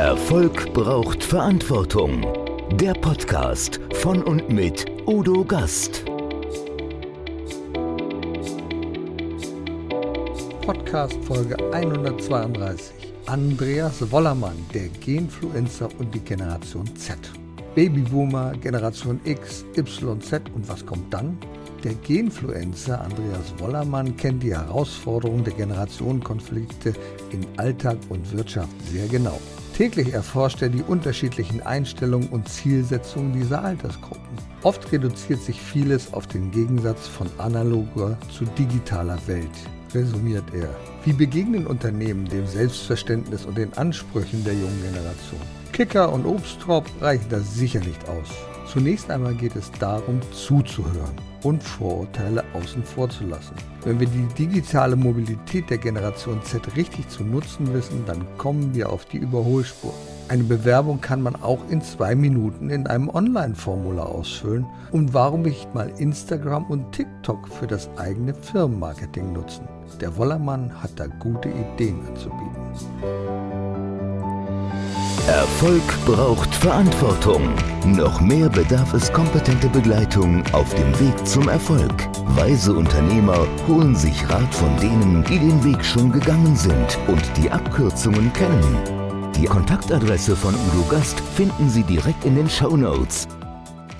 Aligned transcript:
Erfolg 0.00 0.72
braucht 0.72 1.22
Verantwortung. 1.22 2.26
Der 2.72 2.94
Podcast 2.94 3.78
von 3.96 4.22
und 4.22 4.48
mit 4.48 4.86
Udo 5.06 5.44
Gast. 5.44 6.06
Podcast 10.62 11.18
Folge 11.26 11.54
132. 11.74 12.94
Andreas 13.26 14.10
Wollermann, 14.10 14.56
der 14.72 14.88
Genfluencer 14.88 15.90
und 15.98 16.14
die 16.14 16.20
Generation 16.20 16.86
Z. 16.96 17.18
Babyboomer, 17.74 18.52
Generation 18.52 19.20
X, 19.24 19.66
Y, 19.76 20.18
Z 20.22 20.42
und 20.54 20.66
was 20.66 20.84
kommt 20.86 21.12
dann? 21.12 21.36
Der 21.84 21.92
Genfluencer 21.92 23.02
Andreas 23.02 23.52
Wollermann 23.58 24.16
kennt 24.16 24.42
die 24.42 24.54
Herausforderungen 24.54 25.44
der 25.44 25.52
Generationenkonflikte 25.52 26.94
in 27.32 27.46
Alltag 27.58 27.98
und 28.08 28.34
Wirtschaft 28.34 28.74
sehr 28.90 29.06
genau. 29.06 29.38
Täglich 29.80 30.12
erforscht 30.12 30.60
er 30.60 30.68
die 30.68 30.82
unterschiedlichen 30.82 31.62
Einstellungen 31.62 32.28
und 32.28 32.46
Zielsetzungen 32.46 33.32
dieser 33.32 33.64
Altersgruppen. 33.64 34.36
Oft 34.62 34.92
reduziert 34.92 35.40
sich 35.40 35.58
vieles 35.58 36.12
auf 36.12 36.26
den 36.26 36.50
Gegensatz 36.50 37.08
von 37.08 37.30
analoger 37.38 38.18
zu 38.30 38.44
digitaler 38.58 39.16
Welt, 39.26 39.48
resümiert 39.94 40.44
er. 40.52 40.68
Wie 41.06 41.14
begegnen 41.14 41.66
Unternehmen 41.66 42.26
dem 42.26 42.46
Selbstverständnis 42.46 43.46
und 43.46 43.56
den 43.56 43.72
Ansprüchen 43.72 44.44
der 44.44 44.52
jungen 44.52 44.82
Generation? 44.82 45.40
Kicker 45.72 46.12
und 46.12 46.26
Obstkorb 46.26 46.84
reichen 47.00 47.30
da 47.30 47.40
sicher 47.40 47.80
nicht 47.80 48.06
aus. 48.06 48.28
Zunächst 48.70 49.10
einmal 49.10 49.34
geht 49.34 49.56
es 49.56 49.72
darum, 49.80 50.20
zuzuhören 50.34 51.29
und 51.42 51.62
Vorurteile 51.62 52.44
außen 52.54 52.84
vor 52.84 53.08
zu 53.08 53.24
lassen. 53.24 53.54
Wenn 53.84 54.00
wir 54.00 54.06
die 54.06 54.26
digitale 54.38 54.96
Mobilität 54.96 55.70
der 55.70 55.78
Generation 55.78 56.42
Z 56.42 56.76
richtig 56.76 57.08
zu 57.08 57.24
nutzen 57.24 57.72
wissen, 57.72 58.04
dann 58.06 58.26
kommen 58.36 58.74
wir 58.74 58.90
auf 58.90 59.04
die 59.06 59.18
Überholspur. 59.18 59.94
Eine 60.28 60.44
Bewerbung 60.44 61.00
kann 61.00 61.22
man 61.22 61.34
auch 61.34 61.58
in 61.70 61.82
zwei 61.82 62.14
Minuten 62.14 62.70
in 62.70 62.86
einem 62.86 63.08
Online-Formular 63.08 64.08
ausfüllen. 64.08 64.64
Und 64.92 65.12
warum 65.12 65.42
nicht 65.42 65.74
mal 65.74 65.90
Instagram 65.98 66.66
und 66.66 66.92
TikTok 66.92 67.48
für 67.48 67.66
das 67.66 67.90
eigene 67.96 68.34
Firmenmarketing 68.34 69.32
nutzen? 69.32 69.66
Der 70.00 70.16
Wollermann 70.16 70.72
hat 70.82 70.92
da 70.96 71.06
gute 71.06 71.48
Ideen 71.48 72.06
anzubieten. 72.06 73.59
Erfolg 75.28 75.82
braucht 76.06 76.52
Verantwortung. 76.54 77.54
Noch 77.84 78.20
mehr 78.20 78.48
bedarf 78.48 78.94
es 78.94 79.12
kompetente 79.12 79.68
Begleitung 79.68 80.42
auf 80.52 80.74
dem 80.74 80.98
Weg 80.98 81.26
zum 81.26 81.48
Erfolg. 81.48 82.08
Weise 82.36 82.72
Unternehmer 82.72 83.46
holen 83.68 83.94
sich 83.94 84.28
Rat 84.28 84.52
von 84.54 84.74
denen, 84.78 85.22
die 85.24 85.38
den 85.38 85.62
Weg 85.62 85.84
schon 85.84 86.10
gegangen 86.10 86.56
sind 86.56 86.98
und 87.06 87.22
die 87.36 87.50
Abkürzungen 87.50 88.32
kennen. 88.32 89.32
Die 89.36 89.44
Kontaktadresse 89.44 90.34
von 90.34 90.54
Udo 90.54 90.84
Gast 90.88 91.20
finden 91.20 91.68
Sie 91.68 91.82
direkt 91.82 92.24
in 92.24 92.36
den 92.36 92.48
Show 92.48 92.76
Notes. 92.76 93.28